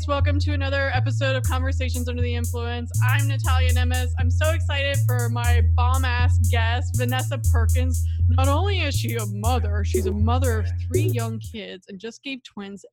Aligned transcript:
guys. 0.00 0.08
Welcome 0.08 0.38
to 0.40 0.52
another 0.52 0.90
episode 0.94 1.36
of 1.36 1.42
Conversations 1.42 2.08
Under 2.08 2.22
the 2.22 2.34
Influence. 2.34 2.90
I'm 3.06 3.28
Natalia 3.28 3.70
Nemes. 3.70 4.08
I'm 4.18 4.30
so 4.30 4.50
excited 4.50 4.96
for 5.06 5.28
my 5.28 5.62
bomb 5.74 6.04
ass 6.04 6.38
guest, 6.50 6.96
Vanessa 6.96 7.38
Perkins. 7.52 8.02
Not 8.28 8.48
only 8.48 8.80
is 8.80 8.94
she 8.94 9.16
a 9.16 9.26
mother, 9.26 9.84
she's 9.84 10.06
a 10.06 10.12
mother 10.12 10.60
of 10.60 10.66
three 10.86 11.06
young 11.06 11.38
kids 11.38 11.86
and 11.88 11.98
just 11.98 12.22
gave 12.22 12.42
twins. 12.44 12.84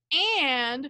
And 0.42 0.90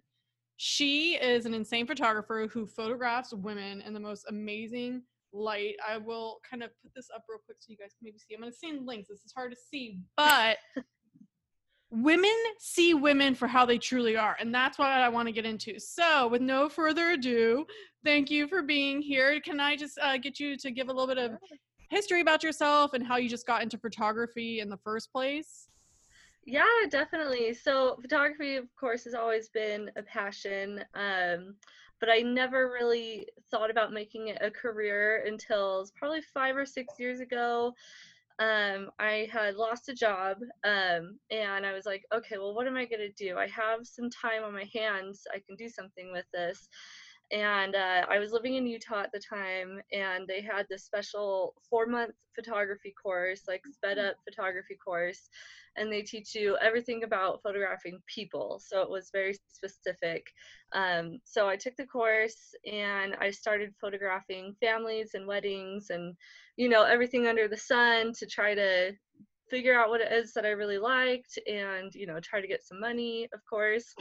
she 0.55 1.15
is 1.15 1.45
an 1.45 1.53
insane 1.53 1.85
photographer 1.85 2.47
who 2.51 2.65
photographs 2.65 3.33
women 3.33 3.81
in 3.81 3.93
the 3.93 3.99
most 3.99 4.25
amazing 4.29 5.03
light. 5.33 5.75
I 5.87 5.97
will 5.97 6.39
kind 6.49 6.63
of 6.63 6.71
put 6.81 6.93
this 6.95 7.09
up 7.13 7.25
real 7.29 7.39
quick 7.45 7.57
so 7.59 7.67
you 7.69 7.77
guys 7.77 7.93
can 7.97 8.05
maybe 8.05 8.17
see. 8.17 8.33
I'm 8.33 8.41
going 8.41 8.51
to 8.51 8.57
send 8.57 8.87
links. 8.87 9.09
This 9.09 9.19
is 9.19 9.33
hard 9.35 9.51
to 9.51 9.57
see, 9.71 9.99
but 10.15 10.57
women 11.89 12.35
see 12.59 12.93
women 12.93 13.33
for 13.33 13.47
how 13.47 13.65
they 13.65 13.77
truly 13.77 14.17
are 14.17 14.35
and 14.41 14.53
that's 14.53 14.77
what 14.77 14.89
i 14.89 15.07
want 15.07 15.27
to 15.27 15.31
get 15.31 15.45
into. 15.45 15.79
So 15.79 16.27
with 16.27 16.41
no 16.41 16.67
further 16.67 17.11
ado 17.11 17.65
thank 18.03 18.29
you 18.29 18.47
for 18.47 18.61
being 18.61 19.01
here. 19.01 19.39
Can 19.41 19.59
i 19.59 19.75
just 19.75 19.97
uh, 20.01 20.17
get 20.17 20.39
you 20.39 20.57
to 20.57 20.71
give 20.71 20.89
a 20.89 20.91
little 20.91 21.07
bit 21.07 21.17
of 21.17 21.31
history 21.89 22.21
about 22.21 22.43
yourself 22.43 22.93
and 22.93 23.05
how 23.05 23.17
you 23.17 23.29
just 23.29 23.47
got 23.47 23.63
into 23.63 23.77
photography 23.77 24.59
in 24.59 24.69
the 24.69 24.77
first 24.77 25.11
place? 25.11 25.69
Yeah 26.45 26.63
definitely. 26.89 27.53
So 27.53 27.97
photography 28.01 28.57
of 28.57 28.65
course 28.75 29.05
has 29.05 29.13
always 29.13 29.49
been 29.49 29.89
a 29.95 30.03
passion 30.03 30.83
um, 30.93 31.55
but 31.99 32.09
i 32.09 32.19
never 32.19 32.69
really 32.71 33.27
thought 33.49 33.71
about 33.71 33.93
making 33.93 34.27
it 34.27 34.37
a 34.41 34.51
career 34.51 35.23
until 35.25 35.87
probably 35.95 36.21
five 36.21 36.55
or 36.55 36.65
six 36.65 36.93
years 36.99 37.19
ago 37.19 37.73
um, 38.39 38.91
I 38.99 39.27
had 39.31 39.55
lost 39.55 39.89
a 39.89 39.93
job 39.95 40.37
um, 40.63 41.17
and 41.31 41.65
I 41.65 41.73
was 41.73 41.85
like, 41.85 42.03
okay, 42.13 42.37
well, 42.37 42.53
what 42.53 42.67
am 42.67 42.77
I 42.77 42.85
going 42.85 42.99
to 43.01 43.11
do? 43.11 43.37
I 43.37 43.47
have 43.47 43.79
some 43.83 44.09
time 44.09 44.43
on 44.43 44.53
my 44.53 44.65
hands. 44.73 45.23
I 45.33 45.39
can 45.45 45.55
do 45.55 45.69
something 45.69 46.11
with 46.11 46.25
this. 46.33 46.69
And 47.31 47.75
uh, 47.75 48.05
I 48.09 48.19
was 48.19 48.31
living 48.31 48.55
in 48.55 48.65
Utah 48.65 49.01
at 49.01 49.11
the 49.11 49.19
time, 49.19 49.81
and 49.91 50.25
they 50.27 50.41
had 50.41 50.65
this 50.69 50.85
special 50.85 51.55
four 51.69 51.85
month 51.85 52.13
photography 52.33 52.93
course, 53.01 53.41
like 53.47 53.63
sped 53.65 53.97
up 53.97 54.15
photography 54.23 54.75
course. 54.75 55.29
And 55.75 55.91
they 55.91 56.01
teach 56.01 56.33
you 56.33 56.57
everything 56.59 57.03
about 57.03 57.41
photographing 57.43 58.01
people. 58.07 58.59
So 58.65 58.81
it 58.81 58.89
was 58.89 59.11
very 59.11 59.37
specific. 59.51 60.25
Um, 60.71 61.19
so 61.23 61.47
I 61.47 61.55
took 61.55 61.75
the 61.75 61.85
course 61.85 62.55
and 62.65 63.15
I 63.21 63.29
started 63.29 63.75
photographing 63.79 64.55
families 64.59 65.11
and 65.13 65.27
weddings 65.27 65.91
and 65.91 66.15
you 66.57 66.67
know 66.67 66.83
everything 66.83 67.27
under 67.27 67.47
the 67.47 67.57
sun 67.57 68.11
to 68.13 68.25
try 68.25 68.55
to 68.55 68.93
figure 69.49 69.77
out 69.77 69.89
what 69.89 70.01
it 70.01 70.11
is 70.11 70.33
that 70.33 70.45
I 70.45 70.49
really 70.49 70.77
liked 70.77 71.39
and 71.47 71.93
you 71.93 72.05
know 72.05 72.19
try 72.19 72.41
to 72.41 72.47
get 72.47 72.63
some 72.63 72.79
money 72.79 73.27
of 73.33 73.39
course 73.49 73.93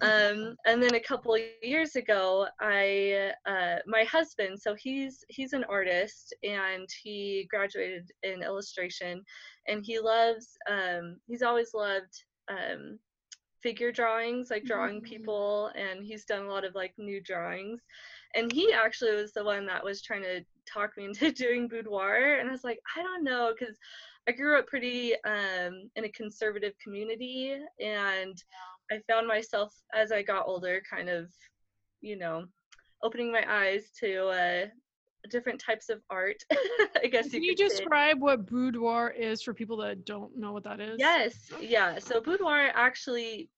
um, 0.00 0.56
and 0.66 0.82
then 0.82 0.94
a 0.94 1.00
couple 1.00 1.36
years 1.62 1.96
ago 1.96 2.46
I 2.60 3.32
uh, 3.46 3.76
my 3.86 4.04
husband 4.04 4.60
so 4.60 4.74
he's 4.74 5.24
he's 5.28 5.52
an 5.52 5.64
artist 5.64 6.34
and 6.42 6.88
he 7.02 7.46
graduated 7.50 8.10
in 8.22 8.42
illustration 8.42 9.22
and 9.66 9.84
he 9.84 9.98
loves 9.98 10.56
um, 10.70 11.16
he's 11.26 11.42
always 11.42 11.74
loved 11.74 12.24
um, 12.50 12.98
figure 13.62 13.92
drawings 13.92 14.50
like 14.50 14.64
drawing 14.64 14.96
mm-hmm. 14.96 15.06
people 15.06 15.70
and 15.74 16.04
he's 16.04 16.24
done 16.24 16.44
a 16.44 16.50
lot 16.50 16.64
of 16.64 16.74
like 16.74 16.92
new 16.96 17.20
drawings 17.20 17.80
and 18.34 18.52
he 18.52 18.72
actually 18.72 19.14
was 19.14 19.32
the 19.32 19.42
one 19.44 19.66
that 19.66 19.84
was 19.84 20.02
trying 20.02 20.22
to 20.22 20.44
talk 20.66 20.96
me 20.96 21.04
into 21.06 21.32
doing 21.32 21.68
boudoir 21.68 22.36
and 22.38 22.48
i 22.48 22.52
was 22.52 22.64
like 22.64 22.78
i 22.96 23.02
don't 23.02 23.24
know 23.24 23.52
because 23.58 23.76
i 24.28 24.32
grew 24.32 24.58
up 24.58 24.66
pretty 24.66 25.14
um, 25.24 25.90
in 25.96 26.04
a 26.04 26.08
conservative 26.10 26.72
community 26.82 27.58
and 27.80 28.42
i 28.92 28.98
found 29.08 29.26
myself 29.26 29.74
as 29.94 30.12
i 30.12 30.22
got 30.22 30.46
older 30.46 30.82
kind 30.88 31.08
of 31.08 31.30
you 32.00 32.16
know 32.16 32.44
opening 33.02 33.32
my 33.32 33.44
eyes 33.48 33.90
to 33.98 34.26
uh, 34.28 34.66
different 35.30 35.60
types 35.60 35.88
of 35.88 36.00
art 36.10 36.36
i 37.02 37.06
guess 37.10 37.30
can 37.30 37.42
you, 37.42 37.50
you 37.50 37.56
describe 37.56 38.16
say. 38.16 38.20
what 38.20 38.46
boudoir 38.46 39.10
is 39.10 39.42
for 39.42 39.52
people 39.52 39.76
that 39.76 40.04
don't 40.04 40.36
know 40.36 40.52
what 40.52 40.64
that 40.64 40.80
is 40.80 40.96
yes 40.98 41.50
yeah 41.60 41.98
so 41.98 42.20
boudoir 42.20 42.70
actually 42.74 43.50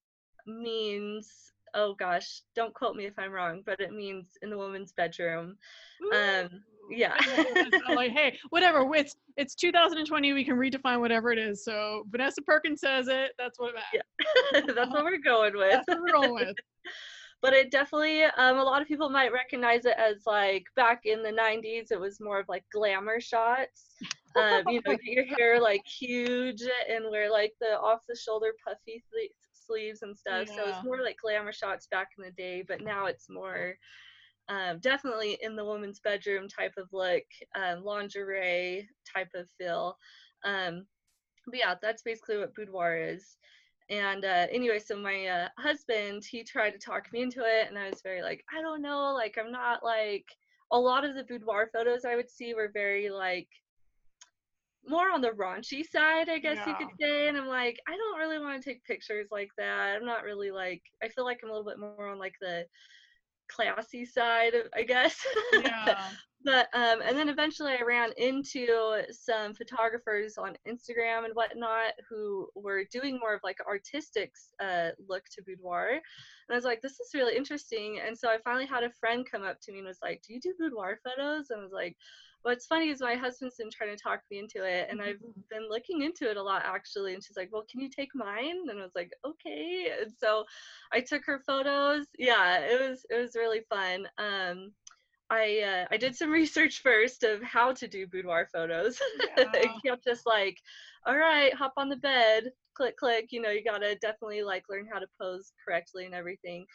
means 0.47 1.50
oh 1.75 1.95
gosh, 1.95 2.43
don't 2.55 2.75
quote 2.75 2.97
me 2.97 3.06
if 3.06 3.19
I'm 3.19 3.33
wrong, 3.33 3.62
but 3.65 3.81
it 3.81 3.93
means 3.93 4.39
in 4.43 4.50
the 4.50 4.59
woman's 4.59 4.93
bedroom. 4.93 5.56
Um, 6.12 6.62
yeah. 6.91 7.17
like, 7.89 8.12
hey, 8.12 8.39
whatever. 8.51 8.89
It's 8.95 9.17
it's 9.37 9.55
2020. 9.55 10.33
We 10.33 10.45
can 10.45 10.56
redefine 10.56 11.01
whatever 11.01 11.33
it 11.33 11.39
is. 11.39 11.65
So 11.65 12.05
Vanessa 12.11 12.43
Perkins 12.43 12.81
says 12.81 13.09
it. 13.09 13.33
That's 13.39 13.59
what 13.59 13.75
it. 13.75 14.03
Yeah. 14.55 14.61
that's 14.75 14.91
what 14.91 15.05
we're 15.05 15.19
going 15.19 15.56
with. 15.56 15.73
That's 15.73 15.89
what 15.89 16.01
we're 16.01 16.21
going 16.21 16.34
with. 16.34 16.56
but 17.43 17.55
it 17.55 17.71
definitely 17.71 18.25
um, 18.25 18.59
a 18.59 18.62
lot 18.62 18.83
of 18.83 18.89
people 18.89 19.09
might 19.09 19.33
recognize 19.33 19.87
it 19.87 19.95
as 19.97 20.23
like 20.27 20.65
back 20.77 21.01
in 21.06 21.23
the 21.23 21.31
90s 21.31 21.91
it 21.91 21.99
was 21.99 22.21
more 22.21 22.39
of 22.39 22.47
like 22.51 22.62
glamour 22.71 23.19
shots 23.19 23.95
um, 24.37 24.62
you 24.69 24.83
know 24.84 24.93
get 24.93 25.05
your 25.05 25.25
hair 25.25 25.59
like 25.59 25.81
huge 25.87 26.61
and 26.91 27.07
wear 27.11 27.31
like 27.33 27.55
the 27.59 27.78
off 27.81 28.01
the 28.07 28.15
shoulder 28.15 28.53
puffy 28.62 29.03
sleeves 29.71 30.03
and 30.03 30.17
stuff. 30.17 30.49
Yeah. 30.49 30.57
So 30.57 30.69
it's 30.69 30.84
more 30.84 31.03
like 31.03 31.17
glamour 31.22 31.53
shots 31.53 31.87
back 31.91 32.09
in 32.19 32.25
the 32.25 32.33
day, 32.33 32.65
but 32.67 32.83
now 32.83 33.07
it's 33.07 33.28
more 33.31 33.77
um, 34.50 34.81
definitely 34.81 35.38
in 35.43 35.55
the 35.55 35.65
woman's 35.65 36.00
bedroom 36.00 36.49
type 36.49 36.72
of 36.77 36.88
look, 36.93 37.22
um, 37.55 37.84
lingerie 37.84 38.87
type 39.16 39.31
of 39.34 39.49
feel. 39.56 39.97
Um, 40.44 40.84
but 41.47 41.59
yeah, 41.59 41.75
that's 41.81 42.03
basically 42.03 42.38
what 42.38 42.55
boudoir 42.55 42.97
is. 42.99 43.39
And 43.89 44.25
uh, 44.25 44.47
anyway, 44.53 44.78
so 44.78 44.97
my 44.97 45.27
uh, 45.27 45.49
husband, 45.59 46.25
he 46.28 46.44
tried 46.44 46.71
to 46.72 46.78
talk 46.78 47.12
me 47.12 47.22
into 47.22 47.41
it, 47.41 47.69
and 47.69 47.78
I 47.78 47.91
was 47.91 48.03
very 48.03 48.22
like, 48.22 48.44
I 48.56 48.60
don't 48.60 48.83
know, 48.83 49.15
like 49.15 49.37
I'm 49.39 49.50
not 49.50 49.84
like 49.84 50.25
a 50.72 50.78
lot 50.78 51.05
of 51.05 51.15
the 51.15 51.25
boudoir 51.25 51.71
photos 51.72 52.05
I 52.05 52.16
would 52.16 52.31
see 52.31 52.55
were 52.55 52.71
very 52.72 53.09
like 53.09 53.49
more 54.87 55.10
on 55.12 55.21
the 55.21 55.31
raunchy 55.31 55.84
side, 55.84 56.28
I 56.28 56.39
guess 56.39 56.59
yeah. 56.59 56.69
you 56.69 56.75
could 56.77 56.97
say. 57.00 57.28
And 57.28 57.37
I'm 57.37 57.49
like, 57.49 57.78
I 57.89 57.97
don't 57.97 58.19
really 58.19 58.39
want 58.39 58.62
to 58.62 58.69
take 58.69 58.84
pictures 58.84 59.28
like 59.31 59.50
that. 59.59 59.97
I'm 59.97 60.06
not 60.06 60.25
really 60.25 60.50
like, 60.50 60.83
I 61.03 61.09
feel 61.09 61.25
like 61.25 61.41
I'm 61.43 61.50
a 61.50 61.53
little 61.53 61.69
bit 61.69 61.78
more 61.78 62.09
on 62.09 62.19
like 62.19 62.34
the 62.41 62.65
classy 63.55 64.05
side, 64.05 64.55
I 64.75 64.83
guess. 64.83 65.16
Yeah. 65.62 66.09
but 66.44 66.69
um, 66.72 67.03
and 67.03 67.16
then 67.16 67.28
eventually 67.28 67.72
I 67.72 67.83
ran 67.83 68.11
into 68.16 69.03
some 69.11 69.55
photographers 69.55 70.38
on 70.38 70.56
Instagram 70.66 71.25
and 71.25 71.34
whatnot 71.34 71.93
who 72.09 72.49
were 72.55 72.84
doing 72.91 73.19
more 73.19 73.34
of 73.34 73.41
like 73.44 73.59
artistic 73.69 74.33
uh, 74.62 74.91
look 75.09 75.25
to 75.34 75.43
boudoir, 75.47 75.91
and 75.91 76.00
I 76.50 76.55
was 76.55 76.65
like, 76.65 76.81
this 76.81 76.93
is 77.00 77.10
really 77.15 77.37
interesting. 77.37 78.00
And 78.06 78.16
so 78.16 78.28
I 78.28 78.39
finally 78.44 78.66
had 78.66 78.84
a 78.84 78.93
friend 78.99 79.27
come 79.31 79.43
up 79.43 79.59
to 79.62 79.72
me 79.72 79.78
and 79.78 79.87
was 79.89 79.99
like, 80.03 80.22
do 80.27 80.34
you 80.34 80.41
do 80.41 80.55
boudoir 80.59 80.99
photos? 81.05 81.50
And 81.50 81.60
I 81.60 81.62
was 81.62 81.72
like 81.72 81.97
what's 82.43 82.67
funny 82.67 82.89
is 82.89 83.01
my 83.01 83.15
husband's 83.15 83.56
been 83.56 83.71
trying 83.71 83.95
to 83.95 84.03
talk 84.03 84.21
me 84.31 84.39
into 84.39 84.65
it 84.65 84.89
and 84.91 85.01
I've 85.01 85.17
mm-hmm. 85.17 85.41
been 85.51 85.69
looking 85.69 86.03
into 86.03 86.31
it 86.31 86.37
a 86.37 86.43
lot 86.43 86.62
actually 86.65 87.15
and 87.15 87.23
she's 87.23 87.37
like 87.37 87.51
well 87.53 87.65
can 87.71 87.81
you 87.81 87.89
take 87.89 88.11
mine 88.15 88.69
and 88.69 88.78
I 88.78 88.83
was 88.83 88.95
like 88.95 89.12
okay 89.25 89.93
and 90.01 90.12
so 90.19 90.45
I 90.93 91.01
took 91.01 91.25
her 91.27 91.41
photos 91.47 92.06
yeah 92.19 92.59
it 92.59 92.81
was 92.81 93.05
it 93.11 93.21
was 93.21 93.37
really 93.37 93.61
fun 93.69 94.06
um 94.19 94.73
I 95.31 95.61
uh, 95.61 95.87
I 95.91 95.97
did 95.97 96.17
some 96.17 96.31
research 96.43 96.83
first 96.83 97.23
of 97.23 97.43
how 97.43 97.73
to 97.73 97.87
do 97.87 98.06
boudoir 98.06 98.49
photos. 98.53 99.01
Yeah. 99.39 99.45
I 99.55 99.72
kept 99.87 100.05
just 100.05 100.27
like, 100.27 100.59
all 101.07 101.17
right, 101.17 101.55
hop 101.55 101.72
on 101.77 101.89
the 101.89 101.97
bed, 101.97 102.51
click 102.75 102.97
click. 102.97 103.28
You 103.31 103.41
know, 103.41 103.51
you 103.51 103.62
gotta 103.62 103.95
definitely 103.97 104.43
like 104.43 104.65
learn 104.69 104.87
how 104.93 104.99
to 104.99 105.07
pose 105.21 105.53
correctly 105.65 106.05
and 106.05 106.15
everything. 106.15 106.67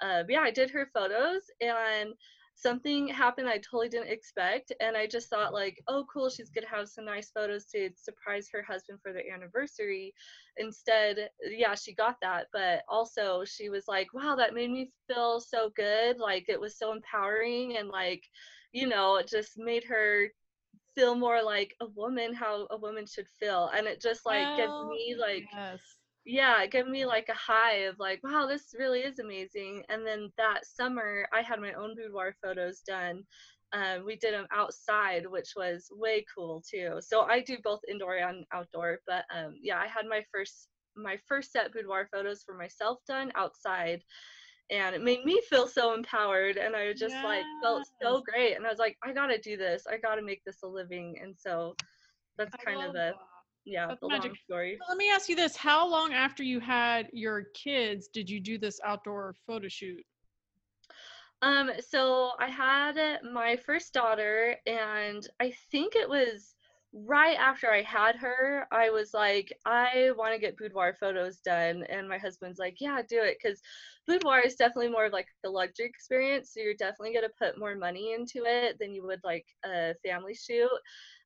Uh, 0.00 0.22
yeah, 0.28 0.40
I 0.40 0.50
did 0.50 0.70
her 0.70 0.88
photos, 0.94 1.42
and 1.60 2.14
something 2.58 3.06
happened 3.06 3.48
I 3.48 3.58
totally 3.58 3.88
didn't 3.88 4.10
expect. 4.10 4.72
And 4.80 4.96
I 4.96 5.06
just 5.06 5.30
thought, 5.30 5.54
like, 5.54 5.80
oh, 5.86 6.04
cool, 6.12 6.28
she's 6.28 6.50
going 6.50 6.64
to 6.64 6.70
have 6.74 6.88
some 6.88 7.04
nice 7.04 7.30
photos 7.30 7.66
to 7.66 7.90
surprise 7.94 8.48
her 8.52 8.62
husband 8.62 8.98
for 9.00 9.12
their 9.12 9.32
anniversary. 9.32 10.12
Instead, 10.56 11.30
yeah, 11.42 11.74
she 11.76 11.94
got 11.94 12.16
that. 12.20 12.48
But 12.52 12.82
also, 12.88 13.44
she 13.44 13.68
was 13.68 13.86
like, 13.86 14.12
wow, 14.12 14.34
that 14.36 14.54
made 14.54 14.70
me 14.70 14.90
feel 15.06 15.40
so 15.40 15.70
good. 15.76 16.18
Like, 16.18 16.48
it 16.48 16.60
was 16.60 16.76
so 16.76 16.92
empowering. 16.92 17.76
And, 17.76 17.88
like, 17.88 18.24
you 18.72 18.88
know, 18.88 19.16
it 19.16 19.28
just 19.28 19.56
made 19.56 19.84
her 19.84 20.28
feel 20.96 21.14
more 21.14 21.42
like 21.42 21.76
a 21.80 21.86
woman, 21.86 22.34
how 22.34 22.66
a 22.70 22.76
woman 22.76 23.06
should 23.06 23.28
feel. 23.28 23.70
And 23.72 23.86
it 23.86 24.00
just, 24.00 24.26
like, 24.26 24.46
oh, 24.46 24.56
gives 24.56 24.90
me, 24.90 25.16
like, 25.18 25.44
yes 25.52 25.97
yeah, 26.28 26.62
it 26.62 26.70
gave 26.70 26.86
me 26.86 27.06
like 27.06 27.30
a 27.30 27.34
high 27.34 27.86
of 27.86 27.98
like, 27.98 28.20
wow, 28.22 28.46
this 28.46 28.74
really 28.78 29.00
is 29.00 29.18
amazing. 29.18 29.82
And 29.88 30.06
then 30.06 30.30
that 30.36 30.66
summer, 30.66 31.26
I 31.32 31.40
had 31.40 31.58
my 31.58 31.72
own 31.72 31.96
boudoir 31.96 32.34
photos 32.44 32.82
done. 32.86 33.22
Um, 33.72 34.04
we 34.04 34.16
did 34.16 34.34
them 34.34 34.46
outside, 34.52 35.26
which 35.26 35.54
was 35.56 35.88
way 35.90 36.26
cool 36.34 36.62
too. 36.70 36.98
So 37.00 37.22
I 37.22 37.40
do 37.40 37.56
both 37.64 37.80
indoor 37.90 38.16
and 38.16 38.44
outdoor. 38.52 38.98
But 39.06 39.24
um, 39.34 39.54
yeah, 39.62 39.78
I 39.78 39.86
had 39.86 40.04
my 40.06 40.22
first 40.30 40.68
my 40.94 41.16
first 41.26 41.50
set 41.50 41.72
boudoir 41.72 42.08
photos 42.12 42.42
for 42.42 42.54
myself 42.54 42.98
done 43.08 43.32
outside, 43.34 44.02
and 44.70 44.94
it 44.94 45.02
made 45.02 45.24
me 45.24 45.40
feel 45.48 45.66
so 45.66 45.94
empowered. 45.94 46.58
And 46.58 46.76
I 46.76 46.92
just 46.92 47.14
yes. 47.14 47.24
like 47.24 47.44
felt 47.62 47.88
so 48.02 48.22
great. 48.30 48.54
And 48.54 48.66
I 48.66 48.70
was 48.70 48.78
like, 48.78 48.98
I 49.02 49.14
gotta 49.14 49.38
do 49.38 49.56
this. 49.56 49.84
I 49.90 49.96
gotta 49.96 50.22
make 50.22 50.42
this 50.44 50.58
a 50.62 50.68
living. 50.68 51.16
And 51.22 51.34
so 51.38 51.74
that's 52.36 52.54
kind 52.62 52.82
of 52.82 52.90
a 52.90 52.92
that 52.92 53.14
yeah, 53.68 53.86
That's 53.86 54.00
the 54.00 54.08
magic. 54.08 54.30
long 54.30 54.36
story. 54.44 54.78
let 54.88 54.96
me 54.98 55.10
ask 55.10 55.28
you 55.28 55.36
this: 55.36 55.56
How 55.56 55.86
long 55.86 56.12
after 56.12 56.42
you 56.42 56.60
had 56.60 57.08
your 57.12 57.44
kids 57.54 58.08
did 58.08 58.28
you 58.28 58.40
do 58.40 58.58
this 58.58 58.80
outdoor 58.84 59.34
photo 59.46 59.68
shoot? 59.68 60.04
Um, 61.42 61.70
so 61.86 62.32
I 62.40 62.48
had 62.48 63.20
my 63.32 63.56
first 63.56 63.92
daughter, 63.92 64.56
and 64.66 65.26
I 65.38 65.52
think 65.70 65.94
it 65.94 66.08
was 66.08 66.54
right 66.92 67.36
after 67.38 67.70
I 67.70 67.82
had 67.82 68.16
her, 68.16 68.66
I 68.72 68.90
was 68.90 69.12
like, 69.12 69.52
I 69.66 70.10
want 70.16 70.32
to 70.34 70.40
get 70.40 70.56
boudoir 70.56 70.94
photos 70.98 71.38
done. 71.40 71.84
And 71.88 72.08
my 72.08 72.18
husband's 72.18 72.58
like, 72.58 72.76
yeah, 72.80 73.02
do 73.06 73.20
it. 73.20 73.38
Because 73.42 73.60
boudoir 74.06 74.40
is 74.40 74.54
definitely 74.54 74.90
more 74.90 75.06
of 75.06 75.12
like 75.12 75.28
a 75.44 75.50
luxury 75.50 75.86
experience. 75.86 76.52
So 76.52 76.60
you're 76.60 76.74
definitely 76.74 77.12
going 77.12 77.26
to 77.28 77.34
put 77.38 77.58
more 77.58 77.76
money 77.76 78.14
into 78.14 78.44
it 78.46 78.78
than 78.80 78.94
you 78.94 79.04
would 79.04 79.20
like 79.22 79.46
a 79.64 79.94
family 80.04 80.34
shoot. 80.34 80.70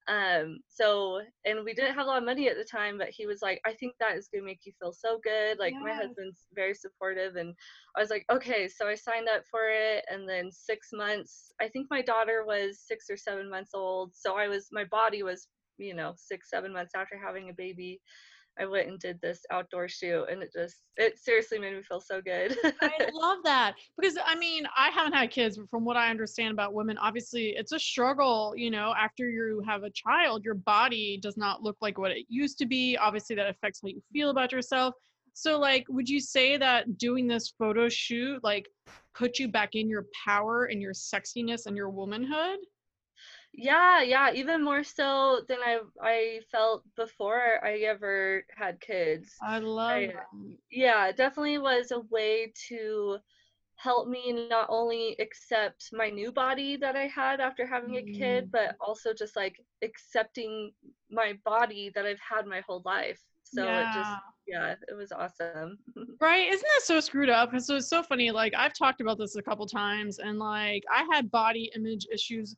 Um, 0.09 0.59
so, 0.69 1.21
and 1.45 1.65
we 1.65 1.75
didn't 1.75 1.95
have 1.95 2.05
a 2.05 2.09
lot 2.09 2.19
of 2.19 2.25
money 2.25 2.49
at 2.49 2.57
the 2.57 2.65
time, 2.65 2.99
but 2.99 3.11
he 3.11 3.27
was 3.27 3.41
like, 3.41 3.61
I 3.65 3.73
think 3.75 3.95
that 4.01 4.17
is 4.17 4.29
going 4.29 4.43
to 4.43 4.47
make 4.47 4.61
you 4.65 4.73
feel 4.81 4.93
so 4.93 5.21
good. 5.23 5.59
Like, 5.59 5.75
yes. 5.75 5.83
my 5.85 5.93
husband's 5.93 6.47
very 6.55 6.75
supportive. 6.75 7.37
And 7.37 7.55
I 7.97 8.01
was 8.01 8.11
like, 8.11 8.25
okay. 8.31 8.69
So 8.69 8.89
I 8.89 8.95
signed 8.95 9.29
up 9.29 9.45
for 9.51 9.69
it. 9.69 10.05
And 10.11 10.29
then 10.29 10.51
six 10.51 10.89
months, 10.93 11.53
I 11.61 11.69
think 11.69 11.87
my 11.91 12.03
daughter 12.03 12.45
was 12.47 12.81
six 12.81 13.07
or 13.11 13.17
seven 13.17 13.49
months 13.49 13.71
old. 13.75 14.13
So 14.15 14.37
I 14.37 14.49
was, 14.49 14.69
my 14.73 14.85
body 14.85 15.23
was, 15.23 15.47
you 15.79 15.95
know, 15.95 16.15
six, 16.17 16.51
seven 16.51 16.73
months 16.73 16.93
after 16.97 17.17
having 17.17 17.51
a 17.51 17.55
baby. 17.55 18.01
I 18.59 18.67
went 18.67 18.89
and 18.89 18.99
did 18.99 19.21
this 19.21 19.45
outdoor 19.51 19.89
shoot 19.89 20.27
and 20.31 20.43
it 20.43 20.53
just 20.53 20.83
it 20.97 21.19
seriously 21.19 21.59
made 21.59 21.75
me 21.75 21.83
feel 21.83 22.01
so 22.01 22.21
good. 22.21 22.57
I 22.83 23.09
love 23.13 23.39
that 23.45 23.75
because 23.99 24.19
I 24.25 24.35
mean, 24.35 24.65
I 24.77 24.91
haven't 24.91 25.15
had 25.15 25.31
kids, 25.31 25.57
but 25.57 25.71
from 25.71 25.85
what 25.85 25.97
I 25.97 26.11
understand 26.11 26.53
about 26.53 26.75
women, 26.75 26.99
obviously 26.99 27.55
it's 27.57 27.73
a 27.73 27.79
struggle, 27.79 28.53
you 28.57 28.71
know, 28.71 28.95
after 28.99 29.29
you 29.29 29.63
have 29.67 29.85
a 29.85 29.91
child, 29.91 30.45
your 30.45 30.55
body 30.55 31.19
does 31.23 31.37
not 31.37 31.63
look 31.63 31.77
like 31.81 31.99
what 31.99 32.11
it 32.11 32.27
used 32.29 32.59
to 32.59 32.67
be. 32.67 32.97
Obviously 32.97 33.37
that 33.37 33.49
affects 33.49 33.81
how 33.83 33.89
you 33.89 34.03
feel 34.13 34.31
about 34.31 34.53
yourself. 34.53 34.95
So 35.33 35.59
like 35.59 35.87
would 35.89 36.09
you 36.09 36.21
say 36.21 36.57
that 36.59 36.99
doing 36.99 37.27
this 37.27 37.55
photo 37.59 37.89
shoot 37.89 38.45
like 38.45 38.69
put 39.15 39.39
you 39.39 39.49
back 39.49 39.75
in 39.75 39.89
your 39.89 40.07
power 40.25 40.65
and 40.65 40.81
your 40.81 40.93
sexiness 40.93 41.67
and 41.67 41.77
your 41.77 41.89
womanhood? 41.89 42.59
Yeah 43.55 44.03
yeah 44.03 44.33
even 44.33 44.65
more 44.65 44.83
so 44.83 45.43
than 45.49 45.59
i 45.65 45.79
i 46.01 46.41
felt 46.51 46.83
before 46.97 47.63
i 47.63 47.79
ever 47.79 48.45
had 48.57 48.81
kids. 48.81 49.35
I 49.43 49.59
love 49.59 49.91
I, 49.91 50.13
yeah 50.71 51.13
definitely 51.13 51.59
was 51.59 51.91
a 51.91 52.01
way 52.11 52.53
to 52.69 53.19
help 53.77 54.09
me 54.09 54.49
not 54.49 54.67
only 54.71 55.17
accept 55.19 55.91
my 55.93 56.09
new 56.09 56.33
body 56.33 56.77
that 56.77 56.97
i 56.97 57.07
had 57.07 57.41
after 57.41 57.67
having 57.67 57.97
a 57.97 58.03
kid 58.03 58.51
but 58.51 58.71
mm. 58.71 58.77
also 58.81 59.13
just 59.13 59.37
like 59.37 59.57
accepting 59.83 60.73
my 61.11 61.35
body 61.45 61.91
that 61.95 62.07
i've 62.07 62.21
had 62.21 62.47
my 62.47 62.63
whole 62.67 62.83
life. 62.85 63.21
So 63.45 63.65
yeah. 63.65 63.81
it 63.81 63.95
just 63.95 64.11
yeah. 64.47 64.75
it 64.89 64.95
was 64.97 65.13
awesome. 65.13 65.79
Right 66.21 66.49
isn't 66.49 66.67
that 66.75 66.85
so 66.85 67.01
screwed 67.01 67.29
up? 67.29 67.53
And 67.53 67.63
so 67.63 67.77
it's 67.77 67.91
so 67.91 68.03
funny 68.03 68.31
like 68.31 68.55
i've 68.57 68.73
talked 68.73 69.03
about 69.03 69.19
this 69.19 69.37
a 69.37 69.43
couple 69.43 69.67
times 69.67 70.21
and 70.21 70.39
like 70.39 70.83
i 70.91 71.07
had 71.13 71.31
body 71.31 71.71
image 71.77 72.07
issues 72.11 72.57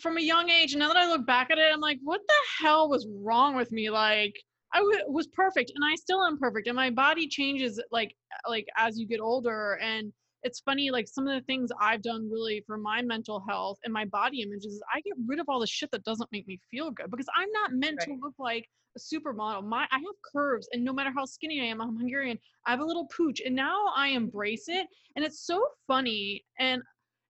from 0.00 0.18
a 0.18 0.20
young 0.20 0.50
age. 0.50 0.72
And 0.72 0.80
now 0.80 0.88
that 0.88 0.96
I 0.96 1.08
look 1.08 1.26
back 1.26 1.50
at 1.50 1.58
it, 1.58 1.72
I'm 1.72 1.80
like, 1.80 1.98
what 2.02 2.20
the 2.26 2.64
hell 2.64 2.88
was 2.88 3.06
wrong 3.22 3.56
with 3.56 3.72
me? 3.72 3.90
Like, 3.90 4.34
I 4.72 4.78
w- 4.78 5.04
was 5.08 5.26
perfect, 5.28 5.72
and 5.74 5.84
I 5.84 5.94
still 5.94 6.22
am 6.22 6.38
perfect, 6.38 6.66
and 6.66 6.76
my 6.76 6.90
body 6.90 7.28
changes 7.28 7.80
like 7.90 8.14
like 8.48 8.66
as 8.76 8.98
you 8.98 9.06
get 9.06 9.20
older. 9.20 9.78
And 9.82 10.12
it's 10.42 10.60
funny, 10.60 10.90
like 10.90 11.08
some 11.08 11.26
of 11.26 11.34
the 11.34 11.44
things 11.46 11.70
I've 11.80 12.02
done 12.02 12.30
really 12.30 12.62
for 12.66 12.76
my 12.76 13.00
mental 13.02 13.42
health 13.48 13.78
and 13.84 13.92
my 13.92 14.04
body 14.04 14.42
images 14.42 14.74
is 14.74 14.82
I 14.94 15.00
get 15.00 15.14
rid 15.26 15.40
of 15.40 15.46
all 15.48 15.60
the 15.60 15.66
shit 15.66 15.90
that 15.92 16.04
doesn't 16.04 16.30
make 16.30 16.46
me 16.46 16.60
feel 16.70 16.90
good 16.90 17.10
because 17.10 17.26
I'm 17.36 17.50
not 17.52 17.72
meant 17.72 17.98
right. 18.00 18.08
to 18.08 18.20
look 18.20 18.34
like 18.38 18.68
a 18.96 19.00
supermodel. 19.00 19.64
My 19.64 19.86
I 19.90 19.96
have 19.96 20.32
curves, 20.32 20.68
and 20.72 20.84
no 20.84 20.92
matter 20.92 21.10
how 21.14 21.24
skinny 21.24 21.60
I 21.60 21.64
am, 21.64 21.80
I'm 21.80 21.96
Hungarian. 21.96 22.38
I 22.66 22.72
have 22.72 22.80
a 22.80 22.84
little 22.84 23.06
pooch, 23.06 23.40
and 23.44 23.54
now 23.54 23.86
I 23.96 24.08
embrace 24.08 24.68
it, 24.68 24.86
and 25.14 25.24
it's 25.24 25.46
so 25.46 25.64
funny. 25.86 26.44
And 26.58 26.82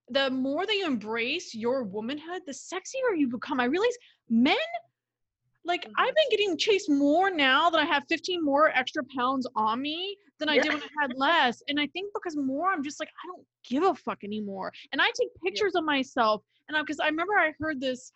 the 0.09 0.29
more 0.29 0.65
that 0.65 0.75
you 0.75 0.85
embrace 0.85 1.53
your 1.53 1.83
womanhood, 1.83 2.43
the 2.45 2.53
sexier 2.53 3.17
you 3.17 3.27
become. 3.27 3.59
I 3.59 3.65
realize 3.65 3.97
men, 4.29 4.55
like 5.65 5.81
mm-hmm. 5.81 5.91
I've 5.97 6.15
been 6.15 6.29
getting 6.31 6.57
chased 6.57 6.89
more 6.89 7.29
now 7.29 7.69
that 7.69 7.79
I 7.79 7.85
have 7.85 8.03
15 8.07 8.43
more 8.43 8.69
extra 8.69 9.03
pounds 9.15 9.47
on 9.55 9.81
me 9.81 10.17
than 10.39 10.49
I 10.49 10.55
yeah. 10.55 10.63
did 10.63 10.73
when 10.73 10.83
I 10.83 11.01
had 11.01 11.13
less. 11.15 11.61
And 11.67 11.79
I 11.79 11.87
think 11.87 12.13
because 12.13 12.37
more, 12.37 12.71
I'm 12.71 12.83
just 12.83 12.99
like, 12.99 13.09
I 13.09 13.27
don't 13.27 13.45
give 13.67 13.83
a 13.83 13.95
fuck 13.95 14.23
anymore. 14.23 14.71
And 14.91 15.01
I 15.01 15.07
take 15.07 15.29
pictures 15.43 15.73
yeah. 15.75 15.79
of 15.79 15.85
myself. 15.85 16.41
And 16.67 16.77
I, 16.77 16.81
because 16.81 16.99
I 16.99 17.07
remember 17.07 17.33
I 17.33 17.51
heard 17.59 17.81
this, 17.81 18.11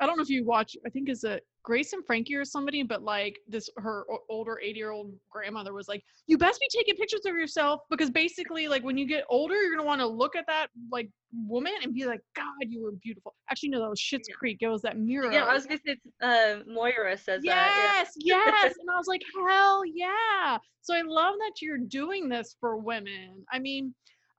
I 0.00 0.06
don't 0.06 0.16
know 0.16 0.22
if 0.22 0.28
you 0.28 0.44
watch, 0.44 0.76
I 0.84 0.90
think 0.90 1.08
is 1.08 1.24
a 1.24 1.40
Grace 1.66 1.92
and 1.92 2.06
Frankie 2.06 2.36
or 2.36 2.44
somebody, 2.44 2.84
but 2.84 3.02
like 3.02 3.40
this, 3.48 3.68
her 3.76 4.04
older 4.28 4.60
80 4.62 4.78
year 4.78 4.92
old 4.92 5.12
grandmother 5.28 5.72
was 5.72 5.88
like, 5.88 6.04
you 6.28 6.38
best 6.38 6.60
be 6.60 6.68
taking 6.70 6.94
pictures 6.94 7.26
of 7.26 7.34
yourself 7.34 7.80
because 7.90 8.08
basically, 8.08 8.68
like 8.68 8.84
when 8.84 8.96
you 8.96 9.04
get 9.04 9.24
older, 9.28 9.56
you're 9.56 9.74
gonna 9.74 9.84
want 9.84 10.00
to 10.00 10.06
look 10.06 10.36
at 10.36 10.46
that 10.46 10.68
like 10.92 11.10
woman 11.34 11.72
and 11.82 11.92
be 11.92 12.06
like, 12.06 12.20
God, 12.36 12.44
you 12.60 12.84
were 12.84 12.92
beautiful. 13.02 13.34
Actually, 13.50 13.70
no, 13.70 13.80
that 13.80 13.90
was 13.90 14.12
yeah. 14.12 14.20
Creek. 14.32 14.58
It 14.60 14.68
was 14.68 14.80
that 14.82 14.96
mirror. 14.96 15.32
Yeah, 15.32 15.44
I 15.44 15.54
was 15.54 15.66
gonna 15.66 15.80
say 15.84 15.96
uh, 16.22 16.60
Moira 16.68 17.18
says 17.18 17.40
yes, 17.42 17.56
that. 17.56 18.04
Yes, 18.16 18.44
yes. 18.46 18.74
and 18.80 18.88
I 18.88 18.96
was 18.96 19.08
like, 19.08 19.22
hell 19.34 19.82
yeah. 19.84 20.58
So 20.82 20.94
I 20.94 21.02
love 21.02 21.34
that 21.40 21.60
you're 21.60 21.78
doing 21.78 22.28
this 22.28 22.54
for 22.60 22.76
women. 22.76 23.44
I 23.50 23.58
mean, 23.58 23.92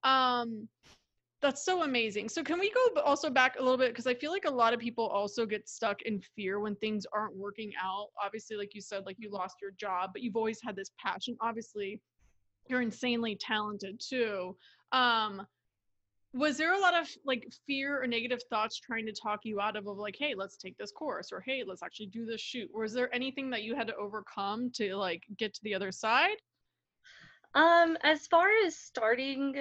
um, 0.06 0.70
that's 1.42 1.64
so 1.64 1.84
amazing. 1.84 2.30
So 2.30 2.44
can 2.44 2.60
we 2.60 2.72
go 2.72 3.02
also 3.02 3.30
back 3.30 3.58
a 3.58 3.62
little 3.62 3.78
bit 3.78 3.90
because 3.90 4.08
I 4.08 4.16
feel 4.16 4.32
like 4.32 4.46
a 4.46 4.52
lot 4.52 4.74
of 4.74 4.80
people 4.80 5.08
also 5.08 5.46
get 5.46 5.70
stuck 5.70 6.02
in 6.04 6.20
fear 6.36 6.60
when 6.60 6.76
things 6.76 7.06
aren't 7.14 7.36
working 7.36 7.72
out. 7.82 8.08
Obviously, 8.24 8.58
like 8.58 8.74
you 8.74 8.82
said, 8.82 9.06
like 9.06 9.18
you 9.20 9.30
lost 9.30 9.58
your 9.62 9.72
job, 9.72 10.12
but 10.14 10.24
you've 10.24 10.36
always 10.36 10.60
had 10.64 10.76
this 10.76 10.92
passion. 10.98 11.38
Obviously, 11.40 12.02
you're 12.68 12.82
insanely 12.82 13.36
talented 13.36 14.00
too. 14.00 14.56
Um, 14.92 15.46
was 16.34 16.58
there 16.58 16.74
a 16.74 16.80
lot 16.80 16.94
of 16.94 17.08
like 17.24 17.48
fear 17.66 18.02
or 18.02 18.08
negative 18.08 18.42
thoughts 18.50 18.80
trying 18.80 19.06
to 19.06 19.14
talk 19.14 19.42
you 19.44 19.62
out 19.62 19.76
of, 19.76 19.88
of 19.88 19.98
like, 19.98 20.16
hey, 20.18 20.34
let's 20.36 20.58
take 20.58 20.78
this 20.78 20.92
course 20.92 21.32
or 21.32 21.42
hey, 21.42 21.64
let's 21.66 21.84
actually 21.84 22.08
do 22.08 22.26
this 22.26 22.42
shoot? 22.42 22.70
Or 22.74 22.84
is 22.84 22.94
there 22.94 23.14
anything 23.14 23.50
that 23.52 23.64
you 23.64 23.76
had 23.76 23.88
to 23.88 23.96
overcome 23.96 24.72
to 24.76 24.96
like 24.96 25.24
get 25.38 25.54
to 25.54 25.62
the 25.64 25.76
other 25.76 25.92
side? 25.92 26.38
Um, 27.56 27.98
as 28.04 28.28
far 28.28 28.50
as 28.66 28.76
starting 28.76 29.54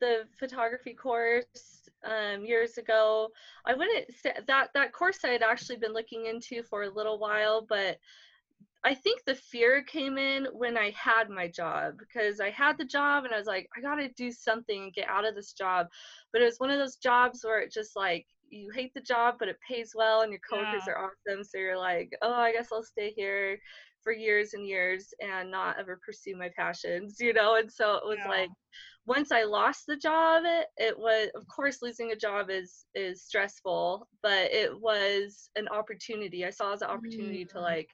the 0.00 0.24
photography 0.38 0.94
course 0.94 1.88
um, 2.04 2.44
years 2.44 2.78
ago, 2.78 3.28
I 3.64 3.74
wouldn't 3.74 4.06
say 4.22 4.34
that 4.46 4.70
that 4.74 4.92
course 4.92 5.18
I 5.24 5.28
had 5.28 5.42
actually 5.42 5.76
been 5.76 5.92
looking 5.92 6.26
into 6.26 6.62
for 6.62 6.82
a 6.82 6.90
little 6.90 7.18
while, 7.18 7.64
but 7.68 7.98
I 8.84 8.94
think 8.94 9.24
the 9.24 9.34
fear 9.34 9.82
came 9.82 10.18
in 10.18 10.46
when 10.52 10.76
I 10.76 10.90
had 10.90 11.30
my 11.30 11.48
job 11.48 11.94
because 11.98 12.40
I 12.40 12.50
had 12.50 12.76
the 12.76 12.84
job 12.84 13.24
and 13.24 13.32
I 13.32 13.38
was 13.38 13.46
like, 13.46 13.68
I 13.76 13.80
gotta 13.80 14.08
do 14.08 14.30
something 14.30 14.84
and 14.84 14.92
get 14.92 15.08
out 15.08 15.26
of 15.26 15.34
this 15.34 15.52
job. 15.52 15.86
But 16.32 16.42
it 16.42 16.46
was 16.46 16.58
one 16.58 16.70
of 16.70 16.78
those 16.78 16.96
jobs 16.96 17.44
where 17.44 17.60
it 17.60 17.72
just 17.72 17.96
like 17.96 18.26
you 18.50 18.70
hate 18.74 18.92
the 18.94 19.00
job, 19.00 19.36
but 19.38 19.48
it 19.48 19.56
pays 19.66 19.92
well 19.94 20.20
and 20.20 20.30
your 20.30 20.40
coworkers 20.48 20.82
yeah. 20.86 20.92
are 20.92 21.10
awesome. 21.28 21.44
So 21.44 21.56
you're 21.56 21.78
like, 21.78 22.14
oh, 22.20 22.34
I 22.34 22.52
guess 22.52 22.68
I'll 22.72 22.82
stay 22.82 23.12
here 23.16 23.58
for 24.04 24.12
years 24.12 24.54
and 24.54 24.66
years 24.66 25.12
and 25.20 25.50
not 25.50 25.78
ever 25.80 25.98
pursue 26.04 26.36
my 26.36 26.50
passions, 26.56 27.16
you 27.18 27.32
know? 27.32 27.56
And 27.56 27.72
so 27.72 27.96
it 27.96 28.06
was 28.06 28.18
yeah. 28.18 28.28
like 28.28 28.50
once 29.06 29.32
I 29.32 29.42
lost 29.42 29.84
the 29.88 29.96
job, 29.96 30.44
it, 30.46 30.66
it 30.76 30.98
was 30.98 31.30
of 31.34 31.46
course 31.48 31.82
losing 31.82 32.12
a 32.12 32.16
job 32.16 32.50
is 32.50 32.84
is 32.94 33.22
stressful, 33.22 34.06
but 34.22 34.52
it 34.52 34.70
was 34.80 35.50
an 35.56 35.68
opportunity. 35.68 36.44
I 36.44 36.50
saw 36.50 36.72
as 36.72 36.82
an 36.82 36.90
opportunity 36.90 37.44
mm. 37.44 37.48
to 37.50 37.60
like 37.60 37.88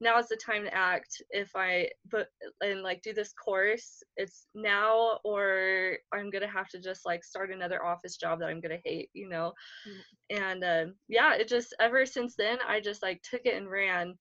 now 0.00 0.18
is 0.18 0.28
the 0.28 0.36
time 0.36 0.64
to 0.64 0.74
act 0.74 1.22
if 1.30 1.50
i 1.54 1.88
but 2.10 2.28
and 2.60 2.82
like 2.82 3.00
do 3.02 3.12
this 3.12 3.32
course 3.32 4.02
it's 4.16 4.46
now 4.54 5.18
or 5.24 5.96
i'm 6.12 6.30
gonna 6.30 6.48
have 6.48 6.68
to 6.68 6.80
just 6.80 7.06
like 7.06 7.24
start 7.24 7.50
another 7.50 7.84
office 7.84 8.16
job 8.16 8.38
that 8.38 8.48
i'm 8.48 8.60
gonna 8.60 8.78
hate 8.84 9.08
you 9.14 9.28
know 9.28 9.52
mm. 9.88 10.36
and 10.36 10.64
um, 10.64 10.94
yeah 11.08 11.34
it 11.34 11.48
just 11.48 11.74
ever 11.80 12.04
since 12.04 12.34
then 12.36 12.58
i 12.68 12.80
just 12.80 13.02
like 13.02 13.22
took 13.22 13.42
it 13.44 13.56
and 13.56 13.70
ran 13.70 14.14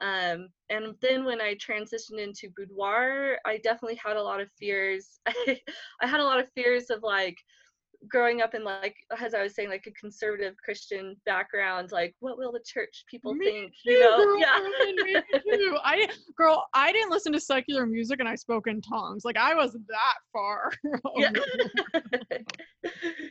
um, 0.00 0.48
and 0.70 0.94
then 1.00 1.24
when 1.24 1.40
I 1.40 1.54
transitioned 1.54 2.18
into 2.18 2.50
boudoir, 2.56 3.38
I 3.44 3.58
definitely 3.58 4.00
had 4.02 4.16
a 4.16 4.22
lot 4.22 4.40
of 4.40 4.48
fears. 4.58 5.20
I, 5.28 5.60
I 6.00 6.06
had 6.06 6.20
a 6.20 6.24
lot 6.24 6.40
of 6.40 6.46
fears 6.54 6.90
of 6.90 7.02
like 7.02 7.36
growing 8.08 8.40
up 8.40 8.54
in 8.54 8.64
like 8.64 8.96
as 9.18 9.34
I 9.34 9.42
was 9.42 9.54
saying 9.54 9.68
like 9.68 9.86
a 9.86 9.92
conservative 9.92 10.54
Christian 10.64 11.16
background, 11.26 11.92
like 11.92 12.14
what 12.20 12.38
will 12.38 12.52
the 12.52 12.62
church 12.64 13.04
people 13.10 13.34
me 13.34 13.44
think? 13.44 13.72
Too, 13.84 13.92
you 13.92 14.00
know, 14.00 14.16
girl, 14.16 14.38
yeah. 14.38 14.58
me 15.44 15.76
I 15.84 16.08
girl, 16.36 16.66
I 16.72 16.92
didn't 16.92 17.10
listen 17.10 17.32
to 17.32 17.40
secular 17.40 17.86
music 17.86 18.20
and 18.20 18.28
I 18.28 18.36
spoke 18.36 18.66
in 18.68 18.80
tongues. 18.80 19.24
Like 19.24 19.36
I 19.36 19.54
was 19.54 19.72
that 19.72 20.14
far. 20.32 20.72
yeah. 21.16 21.30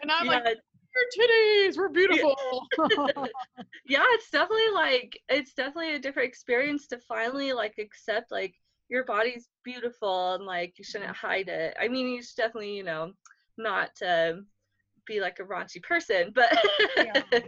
and 0.02 0.12
I'm 0.12 0.26
yeah. 0.26 0.32
like 0.32 0.58
titties 1.18 1.77
we're 1.77 1.89
beautiful. 1.89 2.36
Yeah 3.88 4.03
it's 4.12 4.29
definitely 4.29 4.72
like 4.74 5.20
it's 5.29 5.53
definitely 5.53 5.96
a 5.96 6.00
different 6.00 6.29
experience 6.29 6.86
to 6.88 7.00
finally 7.00 7.53
like 7.53 7.75
accept 7.79 8.32
like 8.32 8.53
your 8.88 9.03
body's 9.03 9.48
beautiful 9.63 10.36
and 10.36 10.46
like 10.46 10.77
you 10.77 10.84
shouldn't 10.84 11.15
hide 11.15 11.50
it. 11.50 11.75
I 11.79 11.88
mean 11.88 12.08
you 12.08 12.22
should 12.22 12.36
definitely 12.36 12.77
you 12.77 12.84
know 12.84 13.13
not 13.58 13.89
uh, 14.06 14.34
be 15.10 15.20
like 15.20 15.39
a 15.39 15.44
raunchy 15.44 15.82
person 15.84 16.32
but 16.34 16.58
Yeah. 16.96 17.22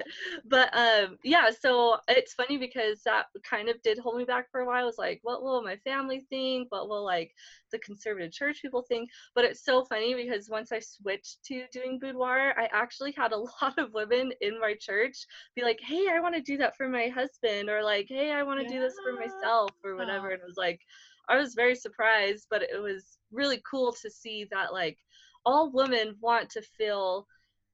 but 0.50 0.76
um 0.76 1.18
yeah 1.24 1.50
so 1.50 1.98
it's 2.08 2.34
funny 2.34 2.58
because 2.58 3.02
that 3.04 3.28
kind 3.44 3.70
of 3.70 3.82
did 3.84 4.00
hold 4.00 4.18
me 4.18 4.26
back 4.26 4.52
for 4.52 4.62
a 4.62 4.66
while. 4.66 4.82
I 4.82 4.84
was 4.84 4.98
like 4.98 5.20
what 5.24 5.44
will 5.44 5.64
my 5.64 5.78
family 5.78 6.26
think? 6.30 6.72
What 6.72 6.90
will 6.90 7.06
like 7.06 7.32
the 7.72 7.80
conservative 7.80 8.32
church 8.32 8.62
people 8.62 8.82
think? 8.82 9.10
But 9.36 9.46
it's 9.46 9.64
so 9.64 9.86
funny 9.86 10.16
because 10.16 10.50
once 10.50 10.72
i 10.72 10.80
switched 10.80 11.44
to 11.46 11.66
doing 11.72 12.00
boudoir 12.00 12.54
i 12.58 12.68
actually 12.74 13.12
had 13.12 13.32
a 13.32 13.38
lot 13.62 13.78
of 13.78 13.94
women 13.94 14.32
in 14.42 14.60
my 14.60 14.74
church 14.80 15.26
be 15.56 15.62
like 15.64 15.80
hey 15.82 16.08
i 16.12 16.20
want 16.20 16.36
to 16.36 16.42
do 16.42 16.58
that 16.58 16.76
for 16.76 16.88
my 16.88 17.08
husband 17.08 17.70
or 17.70 17.84
like 17.84 18.08
hey 18.10 18.32
i 18.32 18.44
want 18.44 18.60
to 18.60 18.68
do 18.68 18.80
this 18.80 18.96
for 19.04 19.14
myself 19.14 19.70
or 19.84 19.96
whatever. 19.96 20.30
And 20.30 20.42
it 20.42 20.48
was 20.48 20.58
like 20.58 20.82
i 21.30 21.38
was 21.38 21.54
very 21.54 21.76
surprised 21.76 22.48
but 22.50 22.64
it 22.64 22.82
was 22.82 23.20
really 23.32 23.62
cool 23.70 23.94
to 24.02 24.10
see 24.10 24.48
that 24.52 24.74
like 24.74 24.98
all 25.46 25.72
women 25.72 26.16
want 26.20 26.50
to 26.52 26.62
feel 26.62 27.28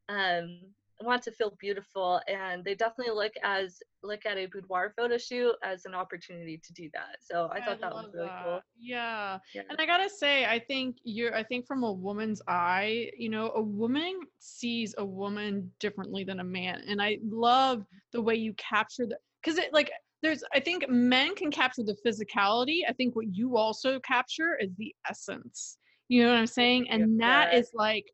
um 0.10 0.60
want 1.02 1.22
to 1.22 1.32
feel 1.32 1.56
beautiful 1.60 2.20
and 2.28 2.66
they 2.66 2.74
definitely 2.74 3.14
look 3.14 3.34
as 3.44 3.84
look 4.02 4.26
at 4.26 4.36
a 4.36 4.48
boudoir 4.48 4.92
photo 4.98 5.16
shoot 5.16 5.54
as 5.64 5.86
an 5.86 5.94
opportunity 5.94 6.60
to 6.64 6.74
do 6.74 6.90
that 6.92 7.18
so 7.22 7.50
i 7.54 7.62
thought 7.64 7.80
that 7.80 7.94
was 7.94 8.10
really 8.16 8.32
cool. 8.44 8.60
Yeah. 8.80 9.40
yeah. 9.54 9.62
And 9.70 9.80
I 9.80 9.86
gotta 9.86 10.10
say, 10.10 10.46
I 10.46 10.60
think 10.60 10.98
you're 11.04 11.36
I 11.36 11.44
think 11.44 11.66
from 11.66 11.84
a 11.84 11.92
woman's 11.92 12.42
eye, 12.48 13.10
you 13.18 13.30
know, 13.30 13.52
a 13.56 13.62
woman 13.62 14.20
sees 14.40 14.94
a 14.98 15.06
woman 15.06 15.72
differently 15.80 16.24
than 16.24 16.40
a 16.40 16.44
man. 16.44 16.84
And 16.88 17.02
I 17.02 17.18
love 17.24 17.86
the 18.14 18.22
way 18.22 18.36
you 18.36 18.54
capture 18.54 19.06
the 19.06 19.18
because 19.42 19.58
it 19.58 19.74
like 19.74 19.92
there's 20.22 20.44
I 20.54 20.60
think 20.60 20.88
men 20.90 21.36
can 21.36 21.52
capture 21.52 21.84
the 21.84 21.98
physicality. 22.06 22.80
I 22.88 22.94
think 22.94 23.16
what 23.16 23.34
you 23.36 23.58
also 23.58 24.00
capture 24.00 24.58
is 24.60 24.70
the 24.78 24.94
essence. 25.10 25.78
You 26.08 26.24
know 26.24 26.30
what 26.30 26.40
I'm 26.40 26.48
saying? 26.48 26.90
And 26.90 27.20
that 27.20 27.52
Yeah. 27.52 27.60
is 27.60 27.72
like 27.74 28.06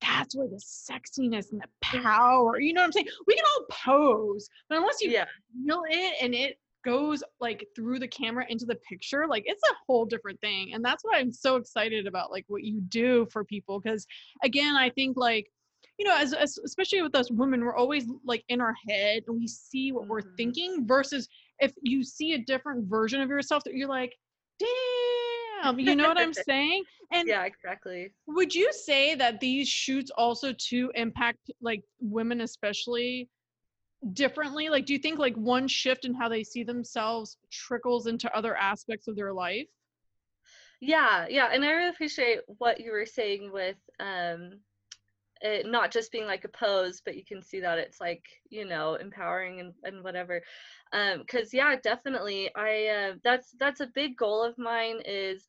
that's 0.00 0.34
where 0.36 0.48
the 0.48 0.60
sexiness 0.60 1.52
and 1.52 1.60
the 1.60 1.68
power, 1.82 2.60
you 2.60 2.72
know 2.72 2.80
what 2.80 2.86
I'm 2.86 2.92
saying? 2.92 3.08
We 3.26 3.34
can 3.34 3.44
all 3.44 3.66
pose, 3.70 4.48
but 4.68 4.78
unless 4.78 5.00
you 5.00 5.10
yeah 5.10 5.26
feel 5.66 5.82
it 5.88 6.14
and 6.22 6.34
it 6.34 6.58
goes 6.84 7.22
like 7.40 7.66
through 7.76 7.98
the 7.98 8.08
camera 8.08 8.44
into 8.48 8.64
the 8.64 8.76
picture 8.76 9.26
like 9.28 9.42
it's 9.46 9.62
a 9.70 9.74
whole 9.86 10.06
different 10.06 10.40
thing 10.40 10.72
and 10.72 10.82
that's 10.82 11.04
what 11.04 11.14
i'm 11.14 11.30
so 11.30 11.56
excited 11.56 12.06
about 12.06 12.30
like 12.30 12.44
what 12.48 12.62
you 12.62 12.80
do 12.88 13.26
for 13.30 13.44
people 13.44 13.78
because 13.78 14.06
again 14.42 14.76
i 14.76 14.88
think 14.88 15.14
like 15.18 15.46
you 15.98 16.06
know 16.06 16.16
as, 16.16 16.32
as 16.32 16.56
especially 16.64 17.02
with 17.02 17.14
us 17.14 17.30
women 17.30 17.62
we're 17.62 17.76
always 17.76 18.06
like 18.24 18.42
in 18.48 18.62
our 18.62 18.74
head 18.88 19.22
and 19.28 19.36
we 19.38 19.46
see 19.46 19.92
what 19.92 20.06
we're 20.06 20.22
Mhm. 20.22 20.36
thinking 20.38 20.86
versus 20.86 21.28
if 21.58 21.72
you 21.82 22.02
see 22.02 22.32
a 22.32 22.38
different 22.38 22.88
version 22.88 23.20
of 23.20 23.28
yourself 23.28 23.62
that 23.64 23.74
you're 23.74 23.88
like 23.88 24.16
damn 24.58 25.78
you 25.78 25.94
know 25.94 26.08
what 26.08 26.18
i'm 26.18 26.32
saying 26.48 26.82
and 27.10 27.28
yeah 27.28 27.44
exactly. 27.44 28.12
would 28.26 28.54
you 28.54 28.72
say 28.72 29.14
that 29.14 29.40
these 29.40 29.68
shoots 29.68 30.10
also 30.16 30.52
too 30.52 30.90
impact 30.94 31.50
like 31.60 31.82
women 32.00 32.40
especially 32.42 33.28
differently? 34.12 34.68
Like 34.68 34.86
do 34.86 34.92
you 34.92 34.98
think 34.98 35.18
like 35.18 35.36
one 35.36 35.68
shift 35.68 36.04
in 36.04 36.14
how 36.14 36.28
they 36.28 36.44
see 36.44 36.64
themselves 36.64 37.36
trickles 37.50 38.06
into 38.06 38.34
other 38.36 38.56
aspects 38.56 39.08
of 39.08 39.16
their 39.16 39.32
life? 39.32 39.66
Yeah 40.80 41.26
yeah 41.28 41.50
and 41.52 41.62
i 41.64 41.70
really 41.70 41.90
appreciate 41.90 42.40
what 42.58 42.80
you 42.80 42.90
were 42.90 43.04
saying 43.04 43.52
with 43.52 43.76
um 43.98 44.60
it 45.42 45.66
not 45.66 45.90
just 45.90 46.12
being 46.12 46.26
like 46.26 46.44
a 46.44 46.48
pose 46.48 47.02
but 47.04 47.16
you 47.16 47.24
can 47.24 47.42
see 47.42 47.60
that 47.60 47.78
it's 47.78 48.00
like 48.00 48.22
you 48.48 48.64
know 48.64 48.94
empowering 48.94 49.60
and, 49.60 49.72
and 49.84 50.02
whatever. 50.02 50.42
Um 50.92 51.18
because 51.18 51.52
yeah 51.52 51.76
definitely 51.82 52.50
i 52.56 52.86
uh, 52.86 53.14
that's 53.22 53.54
that's 53.58 53.80
a 53.80 53.90
big 53.94 54.16
goal 54.16 54.42
of 54.42 54.56
mine 54.58 55.00
is 55.04 55.48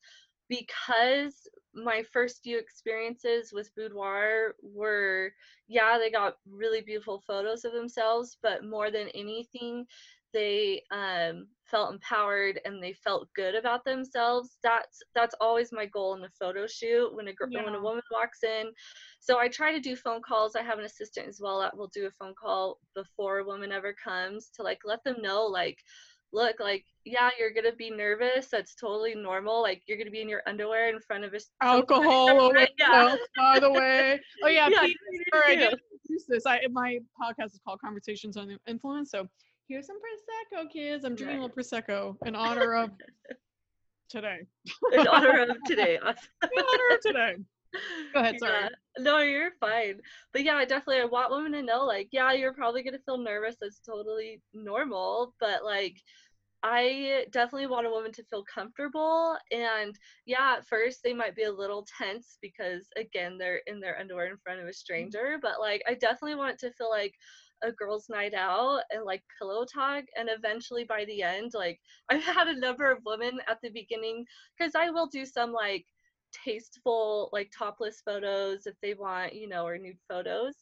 because 0.52 1.48
my 1.74 2.02
first 2.12 2.42
few 2.42 2.58
experiences 2.58 3.50
with 3.52 3.74
boudoir 3.74 4.54
were 4.62 5.32
yeah 5.68 5.96
they 5.98 6.10
got 6.10 6.34
really 6.46 6.82
beautiful 6.82 7.22
photos 7.26 7.64
of 7.64 7.72
themselves 7.72 8.36
but 8.42 8.62
more 8.64 8.90
than 8.90 9.08
anything 9.14 9.86
they 10.32 10.82
um, 10.90 11.46
felt 11.64 11.92
empowered 11.92 12.60
and 12.64 12.82
they 12.82 12.92
felt 12.92 13.28
good 13.34 13.54
about 13.54 13.84
themselves. 13.84 14.56
That's 14.62 15.02
that's 15.14 15.34
always 15.40 15.72
my 15.72 15.86
goal 15.86 16.14
in 16.14 16.22
the 16.22 16.30
photo 16.38 16.66
shoot 16.66 17.14
when 17.14 17.28
a 17.28 17.34
gr- 17.34 17.50
when 17.52 17.74
a 17.74 17.80
woman 17.80 18.02
walks 18.10 18.42
in. 18.42 18.72
So 19.20 19.38
i 19.38 19.48
try 19.48 19.72
to 19.72 19.80
do 19.80 19.94
phone 19.94 20.22
calls. 20.22 20.56
I 20.56 20.62
have 20.62 20.78
an 20.78 20.84
assistant 20.84 21.28
as 21.28 21.38
well 21.40 21.60
that 21.60 21.76
will 21.76 21.90
do 21.94 22.06
a 22.06 22.10
phone 22.10 22.34
call 22.40 22.78
before 22.94 23.38
a 23.38 23.44
woman 23.44 23.72
ever 23.72 23.94
comes 24.02 24.50
to 24.56 24.62
like 24.62 24.80
let 24.84 25.04
them 25.04 25.20
know 25.20 25.44
like 25.44 25.78
look 26.32 26.58
like 26.60 26.84
yeah 27.04 27.30
you're 27.38 27.52
gonna 27.52 27.74
be 27.74 27.90
nervous 27.90 28.48
that's 28.50 28.74
totally 28.74 29.14
normal 29.14 29.60
like 29.60 29.82
you're 29.86 29.98
gonna 29.98 30.10
be 30.10 30.20
in 30.20 30.28
your 30.28 30.42
underwear 30.46 30.88
in 30.88 31.00
front 31.00 31.24
of 31.24 31.34
a 31.34 31.40
alcohol 31.60 32.28
somebody, 32.28 32.38
always 32.38 32.68
oh, 32.70 32.74
yeah. 32.78 33.08
helps, 33.08 33.22
by 33.36 33.58
the 33.58 33.70
way. 33.70 34.20
Oh 34.42 34.48
yeah, 34.48 34.68
Yeah, 34.70 34.88
sorry, 35.32 35.52
I 35.52 35.56
didn't 35.56 35.80
introduce 35.92 36.26
this. 36.26 36.46
I 36.46 36.60
my 36.70 36.98
podcast 37.20 37.46
is 37.46 37.60
called 37.64 37.80
Conversations 37.80 38.36
on 38.36 38.48
the 38.48 38.58
Influence 38.66 39.10
so 39.10 39.28
here's 39.68 39.86
some 39.86 39.96
prosecco 39.96 40.70
kids. 40.70 41.04
I'm 41.04 41.14
drinking 41.14 41.38
a 41.38 41.42
little 41.42 41.56
prosecco 41.56 42.16
in 42.26 42.34
honor 42.34 42.74
of 42.74 42.90
today. 44.08 44.40
In 44.92 45.06
honor 45.06 45.42
of 45.42 45.56
today 45.66 45.96
in 45.96 46.02
honor 46.02 46.94
of 46.94 47.00
today 47.00 47.34
Go 48.14 48.20
ahead, 48.20 48.38
sorry. 48.38 48.64
Yeah. 48.64 48.68
No, 48.98 49.18
you're 49.18 49.52
fine. 49.60 50.00
But 50.32 50.44
yeah, 50.44 50.64
definitely 50.64 51.00
I 51.00 51.06
want 51.06 51.30
women 51.30 51.52
to 51.52 51.62
know 51.62 51.84
like, 51.84 52.08
yeah, 52.12 52.32
you're 52.32 52.52
probably 52.52 52.82
gonna 52.82 52.98
feel 53.04 53.18
nervous. 53.18 53.56
That's 53.60 53.80
totally 53.80 54.40
normal. 54.52 55.34
But 55.40 55.64
like 55.64 55.96
I 56.62 57.24
definitely 57.32 57.66
want 57.66 57.86
a 57.86 57.90
woman 57.90 58.12
to 58.12 58.24
feel 58.24 58.44
comfortable 58.44 59.36
and 59.50 59.98
yeah, 60.26 60.56
at 60.58 60.66
first 60.66 61.00
they 61.02 61.12
might 61.12 61.34
be 61.34 61.42
a 61.42 61.52
little 61.52 61.84
tense 61.98 62.38
because 62.40 62.86
again 62.96 63.36
they're 63.36 63.62
in 63.66 63.80
their 63.80 63.98
underwear 63.98 64.26
in 64.26 64.36
front 64.36 64.60
of 64.60 64.66
a 64.66 64.68
mm-hmm. 64.68 64.74
stranger. 64.74 65.38
But 65.40 65.60
like 65.60 65.82
I 65.88 65.94
definitely 65.94 66.36
want 66.36 66.52
it 66.52 66.58
to 66.60 66.72
feel 66.72 66.90
like 66.90 67.14
a 67.64 67.72
girls' 67.72 68.08
night 68.08 68.34
out 68.34 68.82
and 68.90 69.04
like 69.04 69.22
pillow 69.38 69.64
talk 69.64 70.04
and 70.16 70.28
eventually 70.30 70.84
by 70.84 71.04
the 71.06 71.22
end, 71.22 71.52
like 71.54 71.80
I've 72.10 72.22
had 72.22 72.48
a 72.48 72.58
number 72.58 72.90
of 72.90 72.98
women 73.04 73.40
at 73.48 73.58
the 73.62 73.70
beginning 73.70 74.24
because 74.56 74.74
I 74.74 74.90
will 74.90 75.06
do 75.06 75.24
some 75.24 75.52
like 75.52 75.86
tasteful 76.44 77.28
like 77.32 77.50
topless 77.56 78.02
photos 78.04 78.66
if 78.66 78.74
they 78.82 78.94
want 78.94 79.34
you 79.34 79.48
know 79.48 79.66
or 79.66 79.78
nude 79.78 79.96
photos 80.08 80.54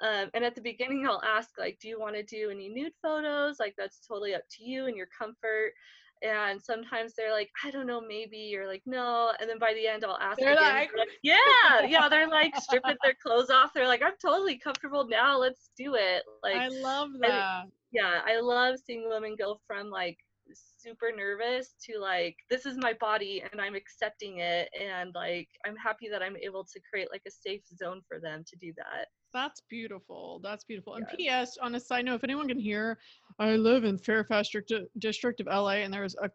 um, 0.00 0.30
and 0.34 0.44
at 0.44 0.54
the 0.54 0.60
beginning 0.60 1.06
i'll 1.06 1.22
ask 1.24 1.50
like 1.58 1.78
do 1.80 1.88
you 1.88 2.00
want 2.00 2.14
to 2.14 2.22
do 2.22 2.50
any 2.50 2.68
nude 2.68 2.92
photos? 3.02 3.58
Like 3.58 3.74
that's 3.76 4.00
totally 4.06 4.34
up 4.34 4.42
to 4.56 4.64
you 4.64 4.86
and 4.86 4.96
your 4.96 5.08
comfort 5.16 5.72
and 6.22 6.60
sometimes 6.60 7.14
they're 7.14 7.32
like 7.32 7.50
i 7.64 7.70
don't 7.70 7.86
know 7.86 8.00
maybe 8.00 8.56
or 8.56 8.66
like 8.66 8.82
no 8.86 9.32
and 9.40 9.48
then 9.48 9.58
by 9.58 9.72
the 9.74 9.86
end 9.86 10.04
i'll 10.04 10.18
ask 10.20 10.38
They're 10.38 10.52
again, 10.52 10.88
like, 10.96 11.08
yeah 11.22 11.86
yeah 11.86 12.08
they're 12.08 12.28
like 12.28 12.56
stripping 12.56 12.96
their 13.02 13.14
clothes 13.22 13.50
off 13.50 13.72
they're 13.72 13.86
like 13.86 14.02
i'm 14.02 14.14
totally 14.20 14.58
comfortable 14.58 15.06
now 15.08 15.38
let's 15.38 15.70
do 15.76 15.94
it 15.94 16.22
like 16.42 16.56
i 16.56 16.68
love 16.68 17.10
that. 17.20 17.66
yeah 17.92 18.20
i 18.26 18.40
love 18.40 18.76
seeing 18.84 19.08
women 19.08 19.36
go 19.38 19.60
from 19.66 19.90
like 19.90 20.18
super 20.88 21.12
nervous 21.14 21.74
to 21.84 21.98
like 21.98 22.36
this 22.48 22.64
is 22.64 22.76
my 22.78 22.92
body 22.94 23.42
and 23.50 23.60
i'm 23.60 23.74
accepting 23.74 24.38
it 24.38 24.68
and 24.78 25.14
like 25.14 25.48
i'm 25.66 25.76
happy 25.76 26.08
that 26.08 26.22
i'm 26.22 26.36
able 26.42 26.64
to 26.64 26.80
create 26.90 27.08
like 27.10 27.22
a 27.26 27.30
safe 27.30 27.62
zone 27.76 28.00
for 28.08 28.18
them 28.18 28.44
to 28.48 28.56
do 28.56 28.72
that 28.76 29.06
That's 29.32 29.60
beautiful. 29.68 30.40
That's 30.42 30.64
beautiful. 30.64 30.94
And 30.94 31.06
P.S. 31.14 31.58
On 31.60 31.74
a 31.74 31.80
side 31.80 32.06
note, 32.06 32.14
if 32.14 32.24
anyone 32.24 32.48
can 32.48 32.58
hear, 32.58 32.98
I 33.38 33.56
live 33.56 33.84
in 33.84 33.98
Fairfax 33.98 34.48
district, 34.48 34.88
district 34.98 35.40
of 35.40 35.46
LA, 35.46 35.82
and 35.84 35.92
there's 35.92 36.16
a 36.16 36.30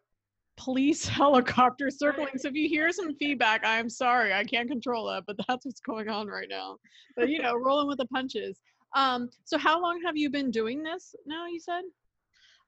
police 0.58 1.08
helicopter 1.20 1.90
circling. 1.90 2.38
So 2.38 2.50
if 2.50 2.54
you 2.54 2.70
hear 2.70 2.92
some 2.92 3.16
feedback, 3.22 3.62
I'm 3.66 3.90
sorry, 3.90 4.32
I 4.34 4.44
can't 4.44 4.70
control 4.70 5.10
it, 5.10 5.24
but 5.26 5.38
that's 5.48 5.66
what's 5.66 5.80
going 5.82 6.10
on 6.10 6.28
right 6.28 6.48
now. 6.50 6.78
But 7.16 7.30
you 7.30 7.42
know, 7.42 7.56
rolling 7.68 7.88
with 7.88 7.98
the 7.98 8.06
punches. 8.06 8.60
Um, 8.96 9.30
so 9.44 9.58
how 9.58 9.82
long 9.82 10.00
have 10.06 10.16
you 10.16 10.30
been 10.30 10.52
doing 10.52 10.84
this 10.84 11.16
now? 11.26 11.48
You 11.48 11.60
said. 11.60 11.84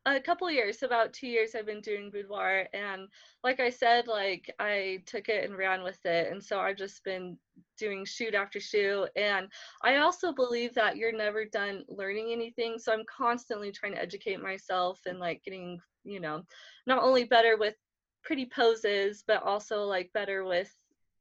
A 0.05 0.19
couple 0.19 0.50
years 0.51 0.83
about 0.83 1.13
two 1.13 1.27
years 1.27 1.55
i've 1.55 1.65
been 1.65 1.81
doing 1.81 2.12
boudoir 2.12 2.67
and 2.74 3.07
like 3.43 3.59
i 3.59 3.69
said 3.69 4.07
like 4.07 4.53
i 4.59 5.01
took 5.05 5.29
it 5.29 5.50
and 5.50 5.57
ran 5.57 5.83
with 5.83 6.03
it 6.05 6.31
and 6.31 6.43
so 6.43 6.59
i've 6.59 6.77
just 6.77 7.03
been 7.03 7.38
doing 7.77 8.05
shoot 8.05 8.35
after 8.35 8.59
shoot 8.59 9.07
and 9.15 9.47
i 9.83 9.97
also 9.97 10.31
believe 10.31 10.74
that 10.75 10.95
you're 10.95 11.15
never 11.15 11.43
done 11.45 11.83
learning 11.88 12.29
anything 12.31 12.77
so 12.77 12.93
i'm 12.93 13.03
constantly 13.05 13.71
trying 13.71 13.93
to 13.93 14.01
educate 14.01 14.41
myself 14.41 15.00
and 15.07 15.19
like 15.19 15.41
getting 15.43 15.79
you 16.03 16.19
know 16.19 16.43
not 16.85 17.01
only 17.01 17.24
better 17.24 17.57
with 17.57 17.75
pretty 18.24 18.45
poses 18.45 19.24
but 19.27 19.41
also 19.43 19.83
like 19.83 20.12
better 20.13 20.45
with 20.45 20.71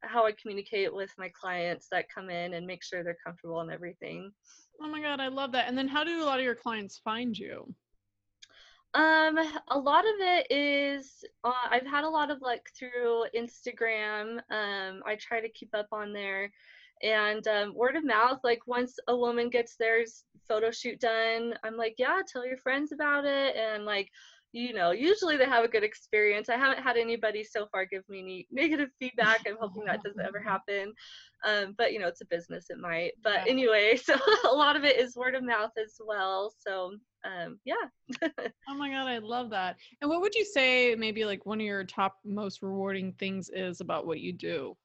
how 0.02 0.26
i 0.26 0.32
communicate 0.32 0.94
with 0.94 1.10
my 1.16 1.30
clients 1.40 1.88
that 1.90 2.12
come 2.14 2.28
in 2.28 2.54
and 2.54 2.66
make 2.66 2.84
sure 2.84 3.02
they're 3.02 3.16
comfortable 3.24 3.60
and 3.60 3.70
everything 3.70 4.30
Oh 4.82 4.88
my 4.88 5.00
god, 5.00 5.20
I 5.20 5.28
love 5.28 5.52
that. 5.52 5.68
And 5.68 5.78
then 5.78 5.86
how 5.86 6.02
do 6.02 6.20
a 6.20 6.26
lot 6.26 6.40
of 6.40 6.44
your 6.44 6.56
clients 6.56 6.98
find 6.98 7.38
you? 7.38 7.72
Um, 8.94 9.38
a 9.68 9.78
lot 9.78 10.04
of 10.04 10.14
it 10.20 10.46
is 10.50 11.24
uh, 11.42 11.52
I've 11.70 11.86
had 11.86 12.04
a 12.04 12.08
lot 12.08 12.30
of 12.30 12.40
like 12.40 12.62
through 12.78 13.24
Instagram. 13.36 14.38
Um, 14.50 15.02
I 15.04 15.16
try 15.18 15.40
to 15.40 15.48
keep 15.48 15.70
up 15.74 15.88
on 15.90 16.12
there, 16.12 16.50
and 17.02 17.46
um, 17.48 17.74
word 17.74 17.96
of 17.96 18.04
mouth. 18.04 18.38
Like 18.44 18.60
once 18.66 18.96
a 19.08 19.16
woman 19.16 19.50
gets 19.50 19.76
their 19.76 20.04
photo 20.48 20.70
shoot 20.70 21.00
done, 21.00 21.54
I'm 21.64 21.76
like, 21.76 21.96
yeah, 21.98 22.20
tell 22.26 22.46
your 22.46 22.56
friends 22.58 22.92
about 22.92 23.24
it, 23.24 23.56
and 23.56 23.84
like 23.84 24.10
you 24.54 24.72
know, 24.72 24.92
usually 24.92 25.36
they 25.36 25.46
have 25.46 25.64
a 25.64 25.68
good 25.68 25.82
experience. 25.82 26.48
I 26.48 26.56
haven't 26.56 26.80
had 26.80 26.96
anybody 26.96 27.42
so 27.42 27.66
far 27.72 27.84
give 27.86 28.08
me 28.08 28.20
any 28.20 28.46
negative 28.52 28.90
feedback. 29.00 29.40
I'm 29.48 29.56
hoping 29.60 29.84
that 29.86 30.04
doesn't 30.04 30.24
ever 30.24 30.40
happen. 30.46 30.92
Um, 31.44 31.74
but 31.76 31.92
you 31.92 31.98
know, 31.98 32.06
it's 32.06 32.20
a 32.20 32.26
business, 32.26 32.66
it 32.70 32.78
might. 32.78 33.14
But 33.20 33.46
yeah. 33.46 33.50
anyway, 33.50 33.96
so 34.02 34.14
a 34.48 34.54
lot 34.54 34.76
of 34.76 34.84
it 34.84 34.96
is 34.96 35.16
word 35.16 35.34
of 35.34 35.42
mouth 35.42 35.72
as 35.76 35.96
well. 35.98 36.54
So 36.56 36.92
um, 37.24 37.58
yeah. 37.64 37.74
oh 38.68 38.74
my 38.74 38.90
god, 38.90 39.06
I 39.06 39.18
love 39.18 39.50
that. 39.50 39.76
And 40.00 40.10
what 40.10 40.20
would 40.20 40.34
you 40.34 40.44
say 40.44 40.94
maybe 40.94 41.24
like 41.24 41.46
one 41.46 41.60
of 41.60 41.66
your 41.66 41.84
top 41.84 42.18
most 42.24 42.62
rewarding 42.62 43.12
things 43.12 43.50
is 43.52 43.80
about 43.80 44.06
what 44.06 44.20
you 44.20 44.32
do? 44.32 44.76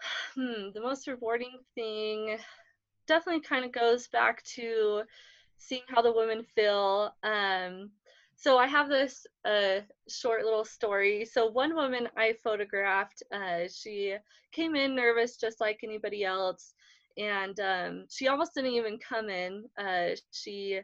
Hmm, 0.34 0.70
the 0.74 0.80
most 0.82 1.06
rewarding 1.06 1.60
thing 1.76 2.36
definitely 3.06 3.40
kind 3.40 3.64
of 3.64 3.72
goes 3.72 4.08
back 4.08 4.42
to 4.42 5.02
seeing 5.58 5.82
how 5.88 6.02
the 6.02 6.12
women 6.12 6.44
feel. 6.54 7.14
Um, 7.22 7.90
so 8.36 8.58
I 8.58 8.66
have 8.66 8.88
this 8.88 9.26
uh, 9.44 9.80
short 10.08 10.44
little 10.44 10.64
story. 10.64 11.24
So 11.24 11.46
one 11.46 11.74
woman 11.74 12.08
I 12.16 12.34
photographed, 12.42 13.22
uh, 13.32 13.68
she 13.72 14.16
came 14.52 14.74
in 14.74 14.94
nervous 14.94 15.36
just 15.36 15.60
like 15.60 15.80
anybody 15.82 16.24
else, 16.24 16.74
and 17.16 17.58
um, 17.60 18.06
she 18.10 18.28
almost 18.28 18.54
didn't 18.54 18.72
even 18.72 18.98
come 18.98 19.28
in. 19.28 19.64
Uh, 19.78 20.16
she, 20.32 20.80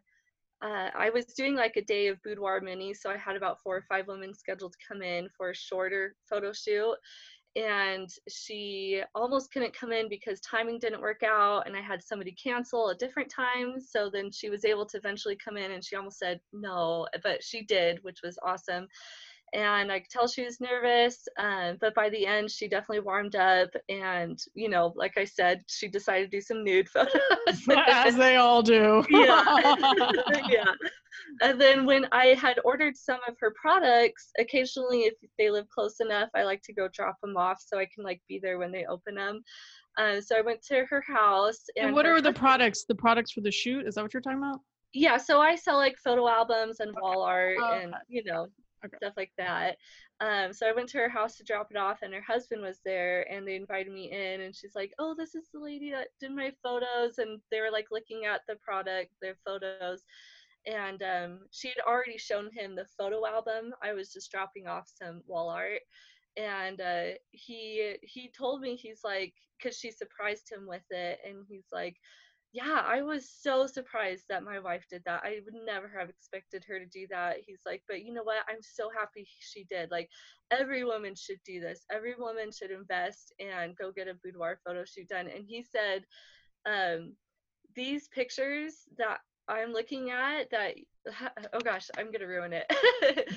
uh, 0.62 0.90
I 0.96 1.10
was 1.10 1.26
doing 1.26 1.54
like 1.54 1.76
a 1.76 1.82
day 1.82 2.08
of 2.08 2.22
boudoir 2.22 2.60
mini, 2.60 2.94
so 2.94 3.10
I 3.10 3.16
had 3.16 3.36
about 3.36 3.60
four 3.62 3.76
or 3.76 3.84
five 3.88 4.06
women 4.06 4.34
scheduled 4.34 4.72
to 4.72 4.78
come 4.86 5.02
in 5.02 5.28
for 5.36 5.50
a 5.50 5.54
shorter 5.54 6.14
photo 6.28 6.52
shoot, 6.52 6.96
and 7.56 8.08
she 8.28 9.02
almost 9.14 9.52
couldn't 9.52 9.76
come 9.76 9.90
in 9.92 10.08
because 10.08 10.40
timing 10.40 10.78
didn't 10.78 11.00
work 11.00 11.22
out 11.24 11.66
and 11.66 11.76
i 11.76 11.80
had 11.80 12.00
somebody 12.02 12.30
cancel 12.32 12.90
a 12.90 12.94
different 12.94 13.28
time 13.28 13.80
so 13.80 14.08
then 14.08 14.30
she 14.30 14.48
was 14.48 14.64
able 14.64 14.86
to 14.86 14.96
eventually 14.98 15.36
come 15.36 15.56
in 15.56 15.72
and 15.72 15.84
she 15.84 15.96
almost 15.96 16.18
said 16.18 16.38
no 16.52 17.06
but 17.24 17.42
she 17.42 17.62
did 17.64 17.98
which 18.02 18.20
was 18.22 18.38
awesome 18.44 18.86
and 19.52 19.90
I 19.90 20.00
could 20.00 20.10
tell 20.10 20.28
she 20.28 20.44
was 20.44 20.60
nervous. 20.60 21.26
Um, 21.38 21.76
but 21.80 21.94
by 21.94 22.08
the 22.10 22.26
end, 22.26 22.50
she 22.50 22.68
definitely 22.68 23.00
warmed 23.00 23.36
up. 23.36 23.70
And, 23.88 24.38
you 24.54 24.68
know, 24.68 24.92
like 24.96 25.18
I 25.18 25.24
said, 25.24 25.62
she 25.66 25.88
decided 25.88 26.30
to 26.30 26.36
do 26.36 26.40
some 26.40 26.64
nude 26.64 26.88
photos. 26.90 27.12
As 27.88 28.16
they 28.16 28.36
all 28.36 28.62
do. 28.62 29.04
yeah. 29.10 29.44
yeah. 30.48 30.72
And 31.42 31.60
then 31.60 31.84
when 31.84 32.06
I 32.12 32.26
had 32.26 32.60
ordered 32.64 32.96
some 32.96 33.20
of 33.28 33.34
her 33.40 33.52
products, 33.60 34.30
occasionally, 34.38 35.00
if 35.02 35.14
they 35.38 35.50
live 35.50 35.68
close 35.68 36.00
enough, 36.00 36.30
I 36.34 36.44
like 36.44 36.62
to 36.62 36.72
go 36.72 36.88
drop 36.92 37.16
them 37.20 37.36
off 37.36 37.60
so 37.64 37.78
I 37.78 37.86
can 37.92 38.04
like 38.04 38.22
be 38.28 38.38
there 38.40 38.58
when 38.58 38.72
they 38.72 38.84
open 38.86 39.16
them. 39.16 39.42
Uh, 39.98 40.20
so 40.20 40.36
I 40.36 40.40
went 40.40 40.62
to 40.66 40.86
her 40.88 41.00
house. 41.00 41.64
And, 41.76 41.86
and 41.86 41.94
what 41.94 42.06
are 42.06 42.20
the 42.20 42.32
products? 42.32 42.84
The 42.84 42.94
products 42.94 43.32
for 43.32 43.40
the 43.40 43.50
shoot? 43.50 43.86
Is 43.86 43.96
that 43.96 44.02
what 44.02 44.14
you're 44.14 44.20
talking 44.20 44.38
about? 44.38 44.60
Yeah, 44.92 45.18
so 45.18 45.40
I 45.40 45.54
sell 45.54 45.76
like 45.76 45.96
photo 45.98 46.28
albums 46.28 46.80
and 46.80 46.92
wall 47.00 47.22
art 47.22 47.56
oh, 47.60 47.80
and 47.80 47.94
you 48.08 48.24
know 48.24 48.48
okay. 48.84 48.96
stuff 48.96 49.14
like 49.16 49.32
that. 49.38 49.76
Um, 50.20 50.52
so 50.52 50.66
I 50.68 50.72
went 50.72 50.88
to 50.90 50.98
her 50.98 51.08
house 51.08 51.36
to 51.36 51.44
drop 51.44 51.68
it 51.70 51.76
off, 51.76 52.02
and 52.02 52.12
her 52.14 52.22
husband 52.22 52.62
was 52.62 52.80
there, 52.84 53.30
and 53.30 53.46
they 53.46 53.56
invited 53.56 53.92
me 53.92 54.10
in, 54.12 54.40
and 54.42 54.54
she's 54.54 54.74
like, 54.74 54.92
"Oh, 54.98 55.14
this 55.16 55.34
is 55.34 55.48
the 55.52 55.60
lady 55.60 55.90
that 55.92 56.08
did 56.20 56.32
my 56.32 56.52
photos," 56.62 57.18
and 57.18 57.40
they 57.50 57.60
were 57.60 57.70
like 57.70 57.88
looking 57.90 58.24
at 58.26 58.42
the 58.48 58.56
product, 58.56 59.12
their 59.20 59.36
photos, 59.44 60.04
and 60.66 61.02
um, 61.02 61.40
she 61.50 61.68
had 61.68 61.78
already 61.86 62.18
shown 62.18 62.50
him 62.52 62.74
the 62.74 62.86
photo 62.98 63.26
album. 63.26 63.74
I 63.82 63.92
was 63.92 64.12
just 64.12 64.30
dropping 64.30 64.66
off 64.66 64.88
some 64.88 65.22
wall 65.26 65.48
art, 65.48 65.80
and 66.36 66.80
uh, 66.80 67.16
he 67.30 67.96
he 68.02 68.30
told 68.36 68.60
me 68.60 68.76
he's 68.76 69.00
like, 69.04 69.34
because 69.58 69.78
she 69.78 69.90
surprised 69.90 70.50
him 70.50 70.66
with 70.66 70.84
it, 70.90 71.18
and 71.26 71.44
he's 71.48 71.66
like 71.72 71.96
yeah, 72.52 72.82
I 72.84 73.02
was 73.02 73.30
so 73.30 73.66
surprised 73.66 74.24
that 74.28 74.42
my 74.42 74.58
wife 74.58 74.84
did 74.90 75.02
that. 75.06 75.22
I 75.24 75.38
would 75.44 75.54
never 75.64 75.88
have 75.96 76.08
expected 76.08 76.64
her 76.66 76.80
to 76.80 76.86
do 76.86 77.06
that. 77.10 77.36
He's 77.46 77.60
like, 77.64 77.82
but 77.88 78.02
you 78.04 78.12
know 78.12 78.24
what? 78.24 78.44
I'm 78.48 78.62
so 78.62 78.90
happy 78.98 79.28
she 79.38 79.64
did. 79.70 79.90
Like, 79.92 80.08
every 80.50 80.84
woman 80.84 81.14
should 81.14 81.38
do 81.46 81.60
this. 81.60 81.84
Every 81.92 82.14
woman 82.18 82.50
should 82.50 82.72
invest 82.72 83.32
and 83.38 83.76
go 83.76 83.92
get 83.92 84.08
a 84.08 84.14
boudoir 84.14 84.58
photo 84.66 84.84
shoot 84.84 85.08
done. 85.08 85.28
And 85.28 85.44
he 85.46 85.62
said, 85.62 86.04
um, 86.66 87.14
these 87.76 88.08
pictures 88.08 88.74
that 88.98 89.18
I'm 89.46 89.72
looking 89.72 90.10
at, 90.10 90.50
that, 90.50 90.74
oh 91.52 91.60
gosh, 91.60 91.88
I'm 91.96 92.06
going 92.06 92.20
to 92.20 92.26
ruin 92.26 92.52
it. 92.52 92.66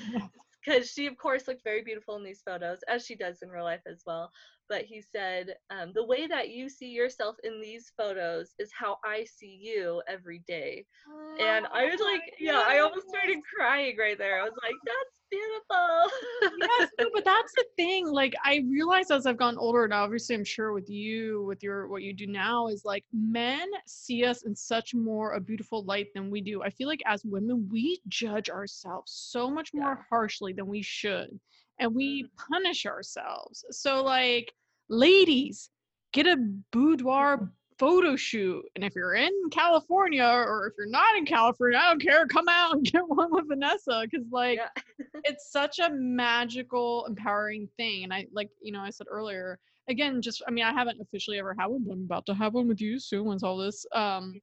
Because 0.65 0.91
she, 0.91 1.08
of 1.08 1.17
course, 1.17 1.48
looked 1.48 1.63
very 1.63 1.84
beautiful 1.84 2.15
in 2.15 2.24
these 2.24 2.41
photos, 2.41 2.79
as 2.88 3.05
she 3.05 3.15
does 3.15 3.41
in 3.41 3.50
real 3.50 3.63
life 3.65 3.82
as 3.86 4.03
well 4.05 4.32
but 4.70 4.86
he 4.86 5.01
said, 5.01 5.55
um, 5.69 5.91
The 5.93 6.04
way 6.04 6.28
that 6.28 6.49
you 6.49 6.69
see 6.69 6.88
yourself 6.89 7.36
in 7.43 7.62
these 7.62 7.91
photos 7.97 8.54
is 8.60 8.71
how 8.78 8.97
I 9.04 9.26
see 9.26 9.60
you 9.62 10.02
every 10.08 10.39
day. 10.47 10.86
Oh, 11.08 11.38
and 11.39 11.67
I 11.67 11.86
was 11.86 11.99
like, 11.99 12.21
Yeah, 12.39 12.63
I 12.65 12.80
almost 12.80 13.08
started 13.08 13.38
crying 13.56 13.97
right 13.97 14.17
there. 14.17 14.39
I 14.39 14.43
was 14.43 14.58
like, 14.63 14.76
That's 14.86 15.19
beautiful. 15.36 16.58
yes, 16.80 16.89
no, 17.00 17.10
but 17.13 17.26
that's 17.26 17.54
the 17.56 17.65
thing. 17.76 18.08
Like, 18.08 18.34
I 18.43 18.63
realize 18.69 19.12
as 19.12 19.26
I've 19.26 19.38
gotten 19.38 19.58
older, 19.58 19.84
and 19.84 19.93
obviously, 19.93 20.36
I'm 20.36 20.43
sure 20.43 20.74
with 20.74 20.89
you, 20.89 21.43
with 21.46 21.63
your 21.63 21.88
what 21.88 22.04
you 22.04 22.13
do 22.13 22.28
now, 22.28 22.67
is 22.67 22.86
like 22.86 23.06
men 23.13 23.67
see 23.86 24.26
us 24.26 24.43
in 24.43 24.56
such 24.56 24.93
more 24.93 25.34
a 25.34 25.41
beautiful 25.41 25.84
light 25.84 26.08
than 26.13 26.30
we 26.30 26.41
do. 26.41 26.63
I 26.63 26.69
feel 26.69 26.88
like 26.88 27.02
as 27.06 27.26
women, 27.26 27.67
we 27.72 28.00
judge 28.08 28.50
ourselves 28.50 29.12
so 29.12 29.50
much 29.50 29.74
more 29.74 29.98
yeah. 29.98 30.04
harshly 30.10 30.54
than 30.54 30.67
we 30.67 30.82
should 30.82 31.39
and 31.80 31.93
we 31.93 32.24
mm-hmm. 32.24 32.54
punish 32.54 32.86
ourselves. 32.86 33.65
So, 33.72 34.04
like, 34.04 34.54
ladies, 34.89 35.69
get 36.12 36.28
a 36.28 36.38
boudoir. 36.72 37.52
Photo 37.77 38.15
shoot. 38.15 38.63
And 38.75 38.83
if 38.83 38.95
you're 38.95 39.15
in 39.15 39.31
California 39.51 40.23
or 40.23 40.67
if 40.67 40.73
you're 40.77 40.88
not 40.89 41.15
in 41.17 41.25
California, 41.25 41.77
I 41.77 41.89
don't 41.89 42.01
care, 42.01 42.25
come 42.27 42.47
out 42.47 42.75
and 42.75 42.83
get 42.91 43.07
one 43.07 43.31
with 43.31 43.47
Vanessa. 43.47 44.05
Cause 44.13 44.25
like 44.31 44.59
yeah. 44.59 45.05
it's 45.23 45.51
such 45.51 45.79
a 45.79 45.89
magical, 45.91 47.05
empowering 47.05 47.67
thing. 47.77 48.03
And 48.03 48.13
I 48.13 48.27
like, 48.31 48.49
you 48.62 48.71
know, 48.71 48.81
I 48.81 48.89
said 48.89 49.07
earlier, 49.09 49.59
again, 49.89 50.21
just 50.21 50.41
I 50.47 50.51
mean, 50.51 50.63
I 50.63 50.73
haven't 50.73 51.01
officially 51.01 51.39
ever 51.39 51.55
had 51.57 51.67
one, 51.67 51.83
but 51.86 51.93
I'm 51.93 52.03
about 52.03 52.25
to 52.27 52.33
have 52.33 52.53
one 52.53 52.67
with 52.67 52.81
you 52.81 52.99
soon 52.99 53.25
once 53.25 53.43
all 53.43 53.57
this 53.57 53.86
um 53.93 54.33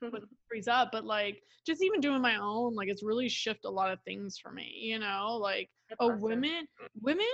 frees 0.48 0.68
up. 0.68 0.90
But 0.92 1.04
like 1.04 1.42
just 1.66 1.82
even 1.82 2.00
doing 2.00 2.20
my 2.20 2.36
own, 2.36 2.74
like 2.74 2.88
it's 2.88 3.02
really 3.02 3.28
shift 3.28 3.64
a 3.64 3.70
lot 3.70 3.92
of 3.92 4.00
things 4.02 4.38
for 4.38 4.52
me, 4.52 4.70
you 4.74 4.98
know, 4.98 5.38
like 5.40 5.70
oh 6.00 6.16
women 6.16 6.66
women 7.00 7.26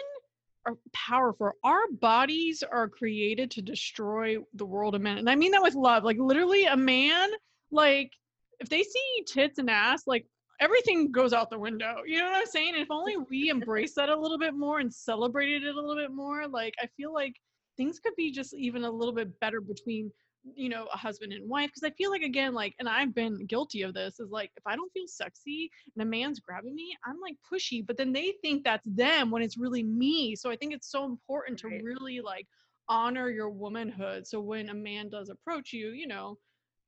are 0.67 0.77
powerful. 0.93 1.53
Our 1.65 1.89
bodies 1.91 2.63
are 2.63 2.89
created 2.89 3.51
to 3.53 3.63
destroy 3.63 4.39
the 4.55 4.67
world 4.67 4.95
of 4.95 5.01
men. 5.01 5.19
And 5.19 5.31
I 5.31 5.37
mean 5.37 5.53
that 5.53 5.63
with 5.63 5.75
love. 5.75 6.05
Like 6.05 6.19
literally 6.19 6.65
a 6.65 6.77
man, 6.77 7.31
like 7.71 8.13
if 8.59 8.69
they 8.69 8.83
see 8.83 9.25
tits 9.27 9.59
and 9.59 9.71
ass, 9.71 10.07
like 10.07 10.27
everything 10.61 11.11
goes 11.11 11.33
out 11.33 11.51
the 11.51 11.59
window. 11.59 12.03
You 12.07 12.19
know 12.19 12.27
what 12.27 12.37
I'm 12.37 12.47
saying? 12.47 12.75
if 12.77 12.91
only 12.91 13.17
we 13.17 13.49
embrace 13.49 13.95
that 13.95 14.11
a 14.11 14.19
little 14.19 14.39
bit 14.39 14.55
more 14.55 14.81
and 14.81 14.93
celebrated 14.93 15.65
it 15.65 15.75
a 15.75 15.81
little 15.81 15.97
bit 15.97 16.13
more, 16.13 16.47
like 16.47 16.75
I 16.81 16.87
feel 16.97 17.13
like 17.13 17.35
things 17.77 17.99
could 17.99 18.15
be 18.17 18.31
just 18.31 18.55
even 18.55 18.85
a 18.85 18.91
little 18.91 19.15
bit 19.15 19.39
better 19.41 19.61
between 19.61 20.13
you 20.55 20.69
know 20.69 20.87
a 20.93 20.97
husband 20.97 21.33
and 21.33 21.49
wife 21.49 21.69
because 21.69 21.85
i 21.85 21.91
feel 21.91 22.11
like 22.11 22.23
again 22.23 22.55
like 22.55 22.75
and 22.79 22.89
i've 22.89 23.15
been 23.15 23.45
guilty 23.47 23.83
of 23.83 23.93
this 23.93 24.19
is 24.21 24.31
like 24.31 24.51
if 24.57 24.67
i 24.67 24.75
don't 24.75 24.93
feel 24.93 25.07
sexy 25.07 25.71
and 25.95 26.03
a 26.03 26.07
man's 26.07 26.41
grabbing 26.41 26.75
me 26.75 26.97
i'm 27.05 27.21
like 27.21 27.37
pushy 27.51 27.87
but 27.87 27.97
then 27.97 28.13
they 28.13 28.35
think 28.41 28.65
that's 28.65 28.87
them 28.87 29.31
when 29.31 29.43
it's 29.43 29.59
really 29.59 29.83
me 29.83 30.35
so 30.35 30.51
i 30.51 30.57
think 30.57 30.73
it's 30.73 30.91
so 30.91 31.05
important 31.05 31.59
to 31.59 31.69
really 31.83 32.21
like 32.21 32.47
honor 32.89 33.31
your 33.31 33.51
womanhood 33.51 34.27
so 34.27 34.41
when 34.41 34.71
a 34.71 34.75
man 34.75 35.09
does 35.09 35.29
approach 35.29 35.73
you 35.73 35.91
you 35.91 36.07
know 36.07 36.37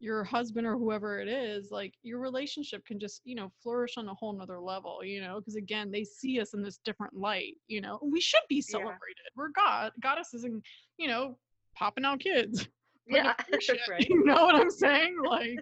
your 0.01 0.25
husband 0.25 0.67
or 0.67 0.77
whoever 0.77 1.21
it 1.21 1.29
is 1.29 1.71
like 1.71 1.95
your 2.03 2.19
relationship 2.19 2.85
can 2.85 2.99
just 2.99 3.21
you 3.25 3.37
know 3.37 3.53
flourish 3.63 3.97
on 3.97 4.09
a 4.09 4.15
whole 4.15 4.33
nother 4.33 4.59
level 4.59 5.05
you 5.05 5.21
know 5.21 5.39
because 5.39 5.55
again 5.55 5.93
they 5.93 6.03
see 6.03 6.41
us 6.41 6.55
in 6.55 6.63
this 6.63 6.79
different 6.85 7.15
light 7.15 7.55
you 7.69 7.81
know 7.81 8.01
we 8.03 8.21
should 8.21 8.41
be 8.49 8.61
celebrated 8.61 8.99
yeah. 8.99 9.31
we're 9.37 9.51
god 9.51 9.93
goddesses 10.03 10.43
and 10.43 10.65
you 10.97 11.07
know 11.07 11.39
popping 11.77 12.05
out 12.05 12.19
kids 12.19 12.67
yeah, 13.07 13.35
right. 13.89 14.09
You 14.09 14.25
know 14.25 14.45
what 14.45 14.55
I'm 14.55 14.71
saying? 14.71 15.17
Like 15.25 15.59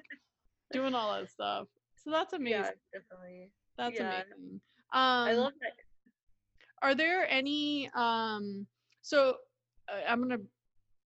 doing 0.72 0.94
all 0.94 1.14
that 1.14 1.30
stuff. 1.30 1.66
So 1.96 2.10
that's 2.10 2.32
amazing. 2.32 2.60
Yeah, 2.60 2.70
definitely. 3.00 3.50
That's 3.76 3.96
yeah. 3.96 4.22
amazing. 4.22 4.60
Um, 4.92 5.28
I 5.28 5.32
love 5.32 5.52
that. 5.60 5.72
Are 6.82 6.94
there 6.94 7.28
any? 7.30 7.90
Um, 7.94 8.66
so 9.02 9.36
uh, 9.88 10.00
I'm 10.08 10.20
gonna 10.20 10.38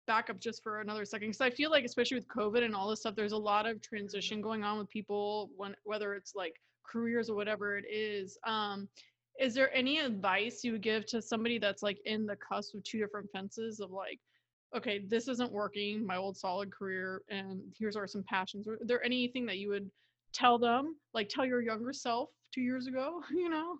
back 0.07 0.31
up 0.31 0.41
just 0.41 0.63
for 0.63 0.81
another 0.81 1.05
second 1.05 1.29
because 1.29 1.41
I 1.41 1.51
feel 1.51 1.71
like, 1.71 1.85
especially 1.85 2.17
with 2.17 2.29
COVID 2.29 2.65
and 2.65 2.75
all 2.75 2.91
this 2.91 3.01
stuff, 3.01 3.15
there's 3.15 3.33
a 3.33 3.39
lot 3.39 3.67
of 3.67 3.81
transition 3.81 4.39
mm-hmm. 4.39 4.45
going 4.45 4.65
on 4.65 4.79
with 4.79 4.89
people 4.89 5.51
when 5.57 5.75
whether 5.85 6.15
it's 6.15 6.35
like 6.35 6.55
careers 6.87 7.31
or 7.31 7.37
whatever 7.37 7.79
it 7.79 7.85
is. 7.91 8.39
Um, 8.47 8.89
is 9.41 9.55
there 9.55 9.75
any 9.75 9.99
advice 9.99 10.63
you 10.63 10.73
would 10.73 10.83
give 10.83 11.07
to 11.07 11.23
somebody 11.23 11.59
that's 11.59 11.83
like 11.83 11.99
in 12.05 12.27
the 12.27 12.37
cusp 12.37 12.75
of 12.75 12.85
two 12.85 12.99
different 12.99 13.31
fences 13.33 13.81
of 13.81 13.91
like 13.91 14.21
okay, 14.75 15.01
this 15.07 15.29
isn't 15.29 15.53
working, 15.53 16.05
my 16.07 16.17
old 16.17 16.37
solid 16.37 16.73
career, 16.73 17.23
and 17.29 17.61
here's 17.79 17.97
are 17.97 18.07
some 18.07 18.25
passions. 18.25 18.67
Are 18.67 18.79
there 18.81 19.05
anything 19.05 19.47
that 19.47 19.59
you 19.59 19.69
would 19.69 19.91
tell 20.33 20.59
them, 20.59 20.97
like 21.15 21.29
tell 21.29 21.45
your 21.45 21.61
younger 21.61 21.93
self 21.93 22.31
two 22.53 22.63
years 22.63 22.87
ago, 22.87 23.23
you 23.31 23.49
know? 23.49 23.79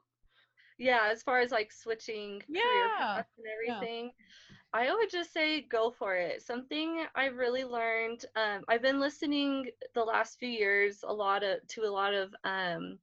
Yeah, 0.79 1.09
as 1.11 1.23
far 1.23 1.41
as 1.41 1.53
like 1.53 1.73
switching 1.73 2.43
yeah. 2.49 2.63
career 2.63 2.89
paths 2.99 3.29
and 3.39 3.47
everything, 3.47 4.05
yeah. 4.07 4.57
I 4.75 4.95
would 4.95 5.11
just 5.11 5.33
say 5.33 5.63
go 5.63 5.91
for 5.97 6.17
it. 6.17 6.43
Something 6.43 7.05
I 7.15 7.27
really 7.27 7.65
learned, 7.65 8.25
um, 8.37 8.63
I've 8.69 8.83
been 8.83 8.99
listening 8.99 9.67
the 9.95 10.03
last 10.03 10.39
few 10.39 10.49
years 10.49 11.05
a 11.07 11.13
lot 11.13 11.43
of 11.43 11.67
to 11.69 11.83
a 11.83 11.91
lot 11.91 12.15
of 12.15 12.35
um, 12.45 12.99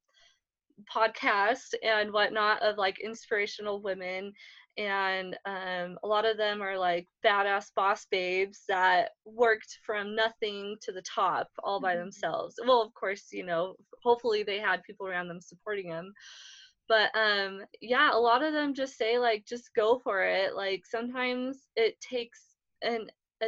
podcasts 0.93 1.73
and 1.83 2.11
whatnot 2.11 2.61
of 2.63 2.77
like 2.77 2.99
inspirational 2.99 3.81
women 3.81 4.33
and 4.79 5.37
um, 5.45 5.99
a 6.03 6.07
lot 6.07 6.25
of 6.25 6.37
them 6.37 6.61
are 6.61 6.77
like 6.77 7.05
badass 7.23 7.65
boss 7.75 8.07
babes 8.09 8.61
that 8.69 9.09
worked 9.25 9.79
from 9.85 10.15
nothing 10.15 10.77
to 10.81 10.93
the 10.93 11.01
top 11.01 11.49
all 11.63 11.81
by 11.81 11.93
mm-hmm. 11.93 12.03
themselves 12.03 12.55
well 12.65 12.81
of 12.81 12.93
course 12.93 13.27
you 13.31 13.45
know 13.45 13.75
hopefully 14.01 14.41
they 14.41 14.57
had 14.57 14.81
people 14.83 15.05
around 15.05 15.27
them 15.27 15.41
supporting 15.41 15.89
them 15.89 16.13
but 16.87 17.11
um 17.13 17.61
yeah 17.81 18.09
a 18.13 18.17
lot 18.17 18.41
of 18.41 18.53
them 18.53 18.73
just 18.73 18.97
say 18.97 19.19
like 19.19 19.45
just 19.45 19.69
go 19.75 19.99
for 20.01 20.23
it 20.23 20.55
like 20.55 20.85
sometimes 20.85 21.67
it 21.75 21.99
takes 21.99 22.41
uh, 22.85 22.99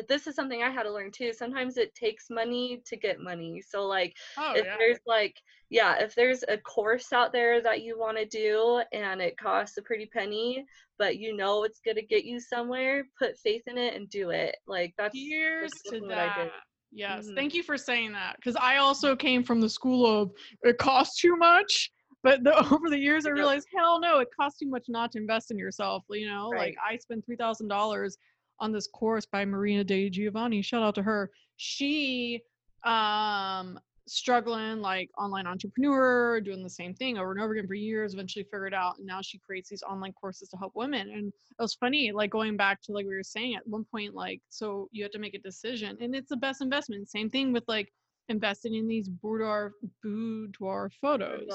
this 0.07 0.27
is 0.27 0.35
something 0.35 0.63
I 0.63 0.69
had 0.69 0.83
to 0.83 0.91
learn 0.91 1.11
too. 1.11 1.33
Sometimes 1.33 1.77
it 1.77 1.93
takes 1.95 2.29
money 2.29 2.81
to 2.85 2.95
get 2.95 3.19
money. 3.19 3.61
So 3.61 3.85
like 3.85 4.15
oh, 4.37 4.53
if 4.55 4.65
yeah. 4.65 4.75
there's 4.77 4.99
like 5.05 5.35
yeah, 5.69 5.95
if 5.99 6.15
there's 6.15 6.43
a 6.47 6.57
course 6.57 7.13
out 7.13 7.31
there 7.31 7.61
that 7.61 7.81
you 7.81 7.97
want 7.97 8.17
to 8.17 8.25
do 8.25 8.81
and 8.91 9.21
it 9.21 9.37
costs 9.37 9.77
a 9.77 9.81
pretty 9.81 10.05
penny, 10.05 10.65
but 10.97 11.17
you 11.17 11.35
know 11.35 11.63
it's 11.63 11.79
going 11.79 11.95
to 11.95 12.05
get 12.05 12.25
you 12.25 12.39
somewhere, 12.39 13.05
put 13.17 13.37
faith 13.37 13.63
in 13.67 13.77
it 13.77 13.95
and 13.95 14.09
do 14.09 14.29
it. 14.31 14.55
Like 14.67 14.93
that's 14.97 15.15
years 15.15 15.71
to 15.89 16.01
that. 16.09 16.49
Yes. 16.91 17.25
Mm-hmm. 17.25 17.35
Thank 17.35 17.53
you 17.53 17.63
for 17.63 17.77
saying 17.77 18.11
that 18.13 18.35
cuz 18.43 18.55
I 18.55 18.77
also 18.77 19.15
came 19.15 19.43
from 19.43 19.61
the 19.61 19.69
school 19.69 20.05
of 20.05 20.31
it 20.63 20.77
costs 20.77 21.19
too 21.19 21.35
much. 21.37 21.91
But 22.23 22.43
the, 22.43 22.55
over 22.73 22.89
the 22.89 22.99
years, 22.99 23.25
I 23.25 23.31
realized, 23.31 23.67
hell 23.75 23.99
no, 23.99 24.19
it 24.19 24.27
costs 24.39 24.59
too 24.59 24.69
much 24.69 24.85
not 24.89 25.11
to 25.13 25.17
invest 25.17 25.49
in 25.49 25.57
yourself. 25.57 26.03
You 26.09 26.27
know, 26.27 26.49
right. 26.51 26.59
like 26.59 26.75
I 26.87 26.97
spent 26.97 27.25
three 27.25 27.35
thousand 27.35 27.67
dollars 27.67 28.17
on 28.61 28.71
this 28.71 28.87
course 28.87 29.25
by 29.25 29.43
Marina 29.43 29.83
De 29.83 30.09
Giovanni. 30.09 30.61
Shout 30.61 30.83
out 30.83 30.95
to 30.95 31.03
her. 31.03 31.31
She 31.57 32.41
um 32.83 33.77
struggling 34.07 34.81
like 34.81 35.09
online 35.17 35.45
entrepreneur 35.45 36.41
doing 36.41 36.63
the 36.63 36.69
same 36.69 36.93
thing 36.93 37.17
over 37.17 37.31
and 37.31 37.39
over 37.39 37.53
again 37.53 37.67
for 37.67 37.75
years 37.75 38.13
eventually 38.13 38.43
figured 38.43 38.73
out 38.73 38.97
and 38.97 39.05
now 39.05 39.21
she 39.21 39.37
creates 39.37 39.69
these 39.69 39.83
online 39.83 40.11
courses 40.13 40.49
to 40.49 40.57
help 40.57 40.71
women 40.75 41.09
and 41.11 41.27
it 41.27 41.61
was 41.61 41.75
funny 41.75 42.11
like 42.11 42.31
going 42.31 42.57
back 42.57 42.81
to 42.81 42.91
like 42.91 43.05
we 43.05 43.15
were 43.15 43.23
saying 43.23 43.55
at 43.55 43.65
one 43.67 43.85
point 43.85 44.15
like 44.15 44.41
so 44.49 44.89
you 44.91 45.03
have 45.03 45.11
to 45.11 45.19
make 45.19 45.35
a 45.35 45.39
decision 45.39 45.95
and 46.01 46.15
it's 46.15 46.29
the 46.29 46.35
best 46.35 46.61
investment 46.61 47.09
same 47.09 47.29
thing 47.29 47.53
with 47.53 47.63
like 47.67 47.93
investing 48.27 48.75
in 48.75 48.87
these 48.87 49.07
boudoir 49.07 49.71
boudoir 50.03 50.89
photos 50.99 51.47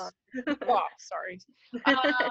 oh, 0.69 0.83
sorry 0.99 1.41
um, 1.87 2.31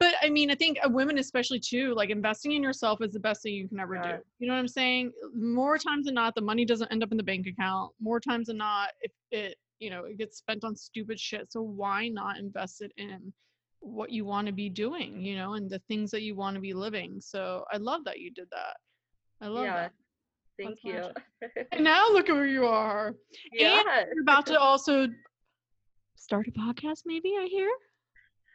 but 0.00 0.14
I 0.22 0.30
mean, 0.30 0.50
I 0.50 0.54
think 0.54 0.78
uh, 0.84 0.88
women, 0.88 1.18
especially 1.18 1.58
too, 1.58 1.94
like 1.94 2.10
investing 2.10 2.52
in 2.52 2.62
yourself 2.62 3.02
is 3.02 3.12
the 3.12 3.20
best 3.20 3.42
thing 3.42 3.54
you 3.54 3.68
can 3.68 3.80
ever 3.80 3.96
yeah. 3.96 4.16
do. 4.16 4.22
You 4.38 4.48
know 4.48 4.54
what 4.54 4.60
I'm 4.60 4.68
saying? 4.68 5.12
More 5.34 5.76
times 5.76 6.06
than 6.06 6.14
not, 6.14 6.34
the 6.34 6.40
money 6.40 6.64
doesn't 6.64 6.90
end 6.92 7.02
up 7.02 7.10
in 7.10 7.16
the 7.16 7.22
bank 7.22 7.46
account. 7.46 7.92
More 8.00 8.20
times 8.20 8.46
than 8.46 8.58
not, 8.58 8.90
if 9.00 9.10
it, 9.32 9.56
you 9.80 9.90
know, 9.90 10.04
it 10.04 10.16
gets 10.16 10.38
spent 10.38 10.62
on 10.62 10.76
stupid 10.76 11.18
shit. 11.18 11.52
So 11.52 11.62
why 11.62 12.08
not 12.08 12.38
invest 12.38 12.80
it 12.80 12.92
in 12.96 13.32
what 13.80 14.10
you 14.10 14.24
want 14.24 14.46
to 14.46 14.52
be 14.52 14.68
doing, 14.68 15.20
you 15.20 15.36
know, 15.36 15.54
and 15.54 15.68
the 15.68 15.80
things 15.88 16.12
that 16.12 16.22
you 16.22 16.36
want 16.36 16.54
to 16.54 16.60
be 16.60 16.74
living? 16.74 17.20
So 17.20 17.64
I 17.72 17.78
love 17.78 18.04
that 18.04 18.20
you 18.20 18.30
did 18.30 18.46
that. 18.52 18.76
I 19.40 19.48
love 19.48 19.64
yeah. 19.64 19.74
that. 19.74 19.92
Thank 20.60 20.78
That's 20.84 21.14
you. 21.44 21.62
and 21.72 21.82
now 21.82 22.08
look 22.10 22.28
at 22.28 22.34
where 22.34 22.46
you 22.46 22.66
are. 22.66 23.14
Yeah. 23.52 23.80
And 23.80 24.08
you're 24.14 24.22
about 24.22 24.46
to 24.46 24.60
also 24.60 25.08
start 26.16 26.46
a 26.46 26.52
podcast, 26.52 27.02
maybe 27.04 27.34
I 27.38 27.46
hear. 27.50 27.70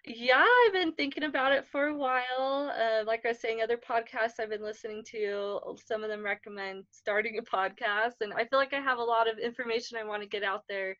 Yeah, 0.05 0.43
I've 0.65 0.73
been 0.73 0.91
thinking 0.93 1.23
about 1.23 1.53
it 1.53 1.65
for 1.65 1.87
a 1.87 1.95
while. 1.95 2.71
Uh, 2.77 3.05
like 3.05 3.25
I 3.25 3.29
was 3.29 3.39
saying, 3.39 3.61
other 3.61 3.77
podcasts 3.77 4.39
I've 4.39 4.49
been 4.49 4.61
listening 4.63 5.01
to, 5.11 5.59
some 5.85 6.03
of 6.03 6.09
them 6.09 6.23
recommend 6.23 6.83
starting 6.91 7.37
a 7.37 7.41
podcast. 7.41 8.15
And 8.19 8.33
I 8.33 8.45
feel 8.45 8.59
like 8.59 8.73
I 8.73 8.81
have 8.81 8.97
a 8.97 9.03
lot 9.03 9.29
of 9.29 9.39
information 9.39 9.97
I 9.97 10.03
want 10.03 10.21
to 10.21 10.27
get 10.27 10.43
out 10.43 10.63
there, 10.67 10.97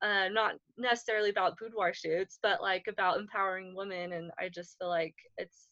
uh, 0.00 0.28
not 0.30 0.54
necessarily 0.78 1.28
about 1.28 1.58
boudoir 1.58 1.92
shoots, 1.92 2.38
but 2.42 2.62
like 2.62 2.86
about 2.88 3.18
empowering 3.18 3.74
women. 3.76 4.12
And 4.14 4.30
I 4.38 4.48
just 4.48 4.78
feel 4.78 4.88
like 4.88 5.14
it's 5.36 5.68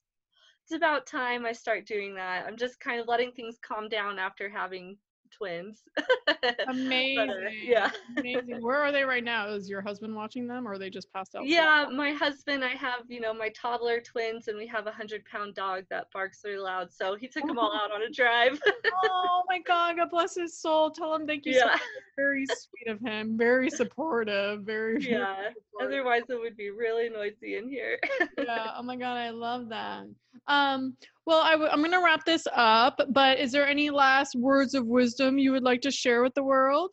it's 0.65 0.77
about 0.77 1.07
time 1.07 1.47
I 1.47 1.53
start 1.53 1.87
doing 1.87 2.15
that. 2.17 2.47
I'm 2.47 2.57
just 2.57 2.81
kind 2.81 3.01
of 3.01 3.09
letting 3.09 3.33
things 3.33 3.59
calm 3.67 3.89
down 3.89 4.19
after 4.19 4.49
having 4.51 4.99
twins. 5.37 5.83
Amazing. 6.69 7.27
but, 7.27 7.29
uh, 7.29 7.51
yeah. 7.63 7.91
Amazing. 8.19 8.63
Where 8.63 8.83
are 8.83 8.93
they 8.93 9.05
right 9.05 9.25
now? 9.25 9.49
Is 9.49 9.69
your 9.69 9.81
husband 9.81 10.15
watching 10.15 10.47
them 10.47 10.67
or 10.67 10.73
are 10.73 10.79
they 10.79 10.91
just 10.91 11.13
passed 11.13 11.35
out? 11.35 11.47
Yeah, 11.47 11.87
my 11.93 12.13
husband, 12.13 12.65
I 12.65 12.75
have, 12.75 13.01
you 13.09 13.21
know, 13.21 13.35
my 13.35 13.51
toddler 13.51 14.01
twins 14.01 14.49
and 14.49 14.57
we 14.57 14.67
have 14.67 14.87
a 14.87 14.93
hundred 14.93 15.25
pound 15.25 15.55
dog 15.55 15.85
that 15.91 16.11
barks 16.13 16.43
really 16.45 16.59
loud. 16.59 16.93
So 16.93 17.17
he 17.17 17.29
took 17.29 17.47
them 17.47 17.59
all 17.59 17.75
out 17.75 17.93
on 17.93 18.03
a 18.03 18.11
drive. 18.11 18.61
oh 19.05 19.43
my 19.49 19.59
God. 19.61 19.97
God 19.97 20.11
bless 20.11 20.35
his 20.37 20.57
soul. 20.57 20.91
Tell 20.91 21.15
him 21.15 21.27
thank 21.27 21.47
you 21.47 21.55
yeah. 21.55 21.61
so 21.61 21.67
much. 21.67 21.81
Very 22.17 22.47
sweet 22.47 22.89
of 22.89 23.01
him. 23.01 23.37
Very 23.37 23.71
supportive. 23.71 24.63
Very, 24.63 25.03
yeah. 25.03 25.35
Very. 25.37 25.55
Otherwise 25.81 26.23
it 26.29 26.39
would 26.39 26.57
be 26.57 26.71
really 26.71 27.09
noisy 27.09 27.57
in 27.57 27.69
here. 27.69 27.99
yeah. 28.39 28.73
Oh 28.77 28.83
my 28.83 28.97
God. 28.97 29.17
I 29.17 29.31
love 29.31 29.69
that. 29.71 30.05
Um, 30.47 30.97
well, 31.27 31.41
i 31.41 31.53
w- 31.53 31.71
I'm 31.71 31.81
going 31.81 31.93
to 31.93 32.03
wrap 32.03 32.25
this 32.25 32.47
up, 32.55 33.01
but 33.11 33.39
is 33.39 33.53
there 33.53 33.67
any 33.67 33.91
last 33.91 34.35
words 34.35 34.75
of 34.75 34.87
wisdom 34.87 35.39
you 35.39 35.53
would 35.53 35.63
like 35.63 35.81
to 35.83 35.91
share 35.91 36.23
with 36.23 36.35
the 36.35 36.43
world? 36.43 36.93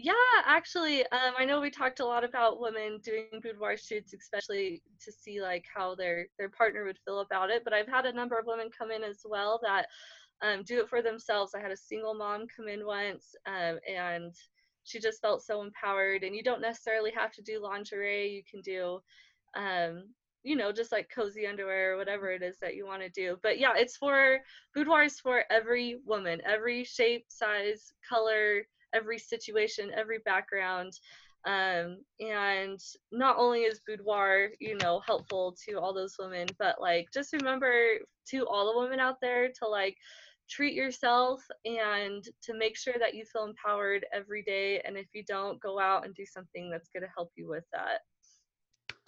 Yeah, 0.00 0.12
actually, 0.46 1.00
um, 1.06 1.34
I 1.36 1.44
know 1.44 1.60
we 1.60 1.70
talked 1.70 1.98
a 1.98 2.06
lot 2.06 2.22
about 2.22 2.60
women 2.60 3.00
doing 3.02 3.26
boudoir 3.42 3.76
shoots, 3.76 4.14
especially 4.14 4.80
to 5.04 5.10
see 5.10 5.42
like 5.42 5.64
how 5.74 5.96
their 5.96 6.28
their 6.38 6.50
partner 6.50 6.84
would 6.84 6.98
feel 7.04 7.18
about 7.20 7.50
it. 7.50 7.64
But 7.64 7.72
I've 7.72 7.88
had 7.88 8.06
a 8.06 8.12
number 8.12 8.38
of 8.38 8.46
women 8.46 8.68
come 8.76 8.92
in 8.92 9.02
as 9.02 9.22
well 9.24 9.58
that 9.64 9.86
um, 10.40 10.62
do 10.62 10.80
it 10.80 10.88
for 10.88 11.02
themselves. 11.02 11.52
I 11.56 11.60
had 11.60 11.72
a 11.72 11.76
single 11.76 12.14
mom 12.14 12.46
come 12.54 12.68
in 12.68 12.86
once, 12.86 13.34
um, 13.46 13.80
and 13.88 14.32
she 14.88 15.00
just 15.00 15.20
felt 15.20 15.42
so 15.42 15.62
empowered. 15.62 16.24
And 16.24 16.34
you 16.34 16.42
don't 16.42 16.60
necessarily 16.60 17.12
have 17.16 17.32
to 17.32 17.42
do 17.42 17.62
lingerie. 17.62 18.28
You 18.30 18.42
can 18.50 18.60
do 18.62 19.00
um, 19.56 20.04
you 20.44 20.56
know, 20.56 20.72
just 20.72 20.92
like 20.92 21.10
cozy 21.14 21.46
underwear 21.46 21.94
or 21.94 21.96
whatever 21.96 22.30
it 22.30 22.42
is 22.42 22.56
that 22.60 22.74
you 22.74 22.86
want 22.86 23.02
to 23.02 23.08
do. 23.10 23.36
But 23.42 23.58
yeah, 23.58 23.72
it's 23.76 23.96
for 23.96 24.38
boudoirs 24.74 25.18
for 25.20 25.44
every 25.50 26.00
woman, 26.06 26.40
every 26.46 26.84
shape, 26.84 27.26
size, 27.28 27.92
color, 28.08 28.62
every 28.94 29.18
situation, 29.18 29.90
every 29.94 30.18
background. 30.24 30.92
Um, 31.46 31.98
and 32.20 32.80
not 33.12 33.36
only 33.38 33.60
is 33.60 33.80
boudoir, 33.86 34.48
you 34.60 34.76
know, 34.78 35.00
helpful 35.06 35.56
to 35.66 35.74
all 35.74 35.94
those 35.94 36.16
women, 36.18 36.46
but 36.58 36.80
like 36.80 37.08
just 37.12 37.32
remember 37.32 37.72
to 38.30 38.46
all 38.46 38.72
the 38.72 38.80
women 38.80 39.00
out 39.00 39.16
there 39.20 39.48
to 39.48 39.68
like 39.68 39.96
treat 40.48 40.74
yourself 40.74 41.42
and 41.64 42.24
to 42.42 42.54
make 42.54 42.76
sure 42.76 42.94
that 42.98 43.14
you 43.14 43.24
feel 43.24 43.44
empowered 43.44 44.06
every 44.12 44.42
day. 44.42 44.80
And 44.84 44.96
if 44.96 45.06
you 45.14 45.22
don't, 45.24 45.60
go 45.60 45.78
out 45.78 46.04
and 46.04 46.14
do 46.14 46.24
something 46.26 46.70
that's 46.70 46.88
going 46.88 47.02
to 47.02 47.10
help 47.16 47.30
you 47.36 47.48
with 47.48 47.64
that. 47.72 48.00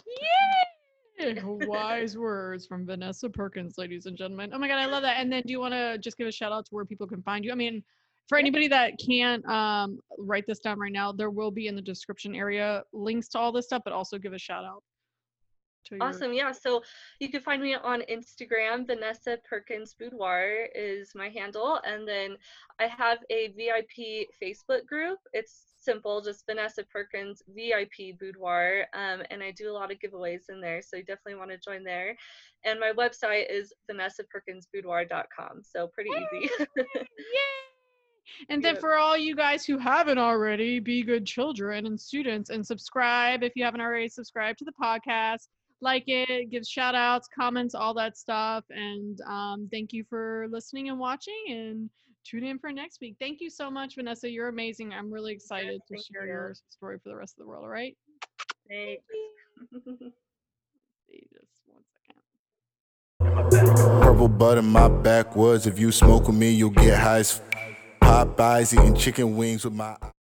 Yay! 0.07 1.41
Wise 1.45 2.17
words 2.17 2.67
from 2.67 2.87
Vanessa 2.87 3.29
Perkins, 3.29 3.77
ladies 3.77 4.07
and 4.07 4.17
gentlemen. 4.17 4.51
Oh 4.55 4.59
my 4.59 4.69
god, 4.69 4.79
I 4.79 4.87
love 4.87 5.03
that. 5.03 5.19
And 5.19 5.31
then 5.31 5.43
do 5.45 5.53
you 5.53 5.61
want 5.61 5.75
to 5.75 5.99
just 5.99 6.17
give 6.17 6.27
a 6.27 6.33
shout 6.33 6.53
out 6.53 6.65
to 6.67 6.75
where 6.75 6.85
people 6.85 7.07
can 7.07 7.23
find 7.23 7.45
you? 7.45 7.53
I 7.53 7.57
mean, 7.57 7.83
for 8.29 8.39
anybody 8.39 8.69
that 8.69 8.93
can't 9.05 9.45
um, 9.47 9.99
write 10.19 10.45
this 10.47 10.61
down 10.61 10.79
right 10.79 10.93
now, 10.93 11.13
there 11.13 11.31
will 11.31 11.51
be 11.51 11.67
in 11.67 11.75
the 11.75 11.83
description 11.83 12.35
area 12.35 12.83
links 12.93 13.29
to 13.31 13.39
all 13.39 13.53
this 13.53 13.67
stuff, 13.67 13.83
but 13.85 13.93
also 13.93 14.19
give 14.19 14.33
a 14.33 14.39
shout 14.39 14.65
out. 14.65 14.83
Your... 15.91 16.03
Awesome. 16.03 16.33
Yeah. 16.33 16.53
So 16.53 16.83
you 17.19 17.31
can 17.31 17.41
find 17.41 17.63
me 17.63 17.75
on 17.75 18.03
Instagram. 18.11 18.87
Vanessa 18.87 19.39
Perkins 19.49 19.95
Boudoir 19.99 20.69
is 20.75 21.13
my 21.15 21.29
handle. 21.29 21.81
And 21.85 22.07
then 22.07 22.37
I 22.79 22.87
have 22.87 23.19
a 23.31 23.49
VIP 23.49 24.29
Facebook 24.43 24.87
group. 24.87 25.19
It's 25.33 25.67
simple, 25.77 26.21
just 26.21 26.45
Vanessa 26.47 26.85
Perkins 26.85 27.43
VIP 27.49 28.19
Boudoir. 28.19 28.87
Um, 28.95 29.23
and 29.31 29.43
I 29.43 29.51
do 29.51 29.71
a 29.71 29.75
lot 29.75 29.91
of 29.91 29.99
giveaways 29.99 30.49
in 30.49 30.61
there. 30.61 30.83
So 30.83 30.97
you 30.97 31.05
definitely 31.05 31.37
want 31.37 31.51
to 31.51 31.59
join 31.59 31.85
there. 31.85 32.17
And 32.65 32.79
my 32.79 32.93
website 32.93 33.51
is 33.51 33.73
vanessaperkinsboudoir.com. 33.91 35.63
So 35.63 35.89
pretty 35.89 36.11
easy. 36.11 36.51
Yay! 36.77 37.61
And 38.49 38.63
then 38.63 38.77
for 38.77 38.97
all 38.97 39.17
you 39.17 39.35
guys 39.37 39.65
who 39.65 39.77
haven't 39.77 40.19
already, 40.19 40.79
be 40.79 41.03
good 41.03 41.27
children 41.27 41.87
and 41.87 42.01
students 42.01 42.51
and 42.51 42.67
subscribe 42.67 43.43
if 43.43 43.53
you 43.55 43.65
haven't 43.65 43.81
already 43.81 44.09
subscribed 44.09 44.59
to 44.61 44.65
the 44.65 44.73
podcast. 44.73 45.49
Like 45.83 46.05
it, 46.07 46.51
give 46.51 46.67
shout 46.67 46.95
outs, 46.95 47.29
comments, 47.35 47.75
all 47.75 47.95
that 47.95 48.17
stuff. 48.17 48.65
And 48.71 49.21
um, 49.23 49.69
thank 49.71 49.93
you 49.93 50.05
for 50.09 50.47
listening 50.51 50.89
and 50.89 50.99
watching. 50.99 51.45
And 51.49 51.91
tune 52.25 52.45
in 52.45 52.59
for 52.59 52.71
next 52.71 53.01
week. 53.01 53.17
Thank 53.19 53.41
you 53.41 53.51
so 53.51 53.71
much, 53.71 53.95
Vanessa. 53.95 54.31
You're 54.31 54.49
amazing. 54.49 54.93
I'm 54.93 55.11
really 55.11 55.33
excited 55.33 55.81
yes, 55.91 56.05
to 56.07 56.13
share 56.13 56.27
you. 56.27 56.33
your 56.33 56.55
story 56.71 56.99
for 57.03 57.09
the 57.09 57.17
rest 57.17 57.35
of 57.39 57.45
the 57.45 57.49
world. 57.49 57.65
All 57.65 57.71
right. 57.71 57.97
Thanks. 58.69 59.03
just 61.33 61.63
one 61.67 61.83
second. 63.51 64.03
Purple 64.03 64.29
butt 64.29 64.59
in 64.59 64.67
my 64.67 64.89
backwoods. 64.89 65.67
If 65.67 65.79
you 65.79 65.93
smoke 65.93 66.29
with 66.29 66.37
me, 66.37 66.51
you'll 66.51 66.71
get 66.71 66.99
high 66.99 67.19
as 67.19 67.41
Popeyes 68.01 68.73
eating 68.79 68.95
chicken 68.95 69.37
wings 69.37 69.65
with 69.65 69.75
my 69.75 69.97